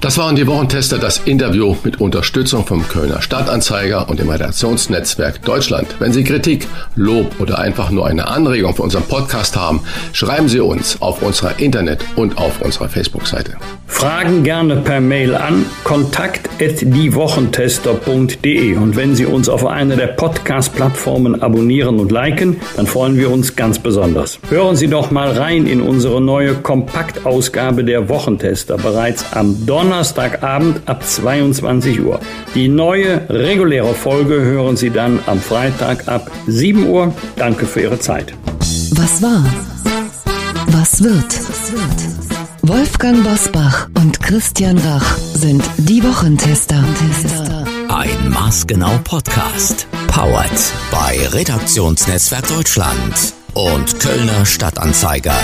Das 0.00 0.16
waren 0.18 0.36
die 0.36 0.46
Wochentester, 0.46 0.98
das 0.98 1.18
Interview 1.18 1.74
mit 1.82 2.00
Unterstützung 2.00 2.64
vom 2.64 2.86
Kölner 2.86 3.20
Stadtanzeiger 3.22 4.08
und 4.08 4.20
dem 4.20 4.28
Redaktionsnetzwerk 4.28 5.42
Deutschland. 5.42 5.88
Wenn 5.98 6.12
Sie 6.12 6.22
Kritik, 6.22 6.68
Lob 6.94 7.40
oder 7.40 7.58
einfach 7.58 7.90
nur 7.90 8.06
eine 8.06 8.28
Anregung 8.28 8.76
für 8.76 8.82
unseren 8.82 9.02
Podcast 9.02 9.56
haben, 9.56 9.80
schreiben 10.12 10.48
Sie 10.48 10.60
uns 10.60 11.02
auf 11.02 11.22
unserer 11.22 11.58
Internet- 11.58 12.04
und 12.14 12.38
auf 12.38 12.62
unserer 12.62 12.88
Facebook-Seite. 12.88 13.56
Fragen 13.88 14.44
gerne 14.44 14.76
per 14.76 15.00
Mail 15.00 15.34
an 15.34 15.66
kontakt@diewochentester.de 15.84 18.76
und 18.76 18.94
wenn 18.96 19.16
Sie 19.16 19.26
uns 19.26 19.48
auf 19.48 19.66
einer 19.66 19.96
der 19.96 20.06
Podcast-Plattformen 20.06 21.42
abonnieren 21.42 21.98
und 21.98 22.12
liken, 22.12 22.60
dann 22.76 22.86
freuen 22.86 23.18
wir 23.18 23.28
uns 23.30 23.56
ganz 23.56 23.80
besonders. 23.80 24.38
Hören 24.48 24.76
Sie 24.76 24.86
doch 24.86 25.10
mal 25.10 25.32
rein 25.32 25.66
in 25.66 25.82
unsere 25.82 26.11
unsere 26.12 26.20
neue 26.20 26.54
Kompaktausgabe 26.56 27.84
der 27.84 28.08
Wochentester 28.08 28.76
bereits 28.76 29.24
am 29.32 29.64
Donnerstagabend 29.64 30.82
ab 30.86 31.02
22 31.02 32.00
Uhr. 32.00 32.20
Die 32.54 32.68
neue 32.68 33.22
reguläre 33.30 33.94
Folge 33.94 34.34
hören 34.42 34.76
Sie 34.76 34.90
dann 34.90 35.20
am 35.26 35.40
Freitag 35.40 36.08
ab 36.08 36.30
7 36.46 36.86
Uhr. 36.86 37.14
Danke 37.36 37.64
für 37.64 37.80
Ihre 37.80 37.98
Zeit. 37.98 38.34
Was 38.94 39.22
war? 39.22 39.44
Was 40.66 41.02
wird? 41.02 41.40
Wolfgang 42.62 43.24
Bosbach 43.24 43.88
und 43.94 44.20
Christian 44.20 44.76
Rach 44.78 45.16
sind 45.16 45.64
die 45.78 46.04
Wochentester. 46.04 46.84
Ein 47.88 48.30
maßgenau 48.30 48.98
Podcast. 49.04 49.86
Powered 50.08 50.72
bei 50.90 51.26
Redaktionsnetzwerk 51.28 52.46
Deutschland 52.48 53.34
und 53.54 53.98
Kölner 53.98 54.44
Stadtanzeiger. 54.44 55.36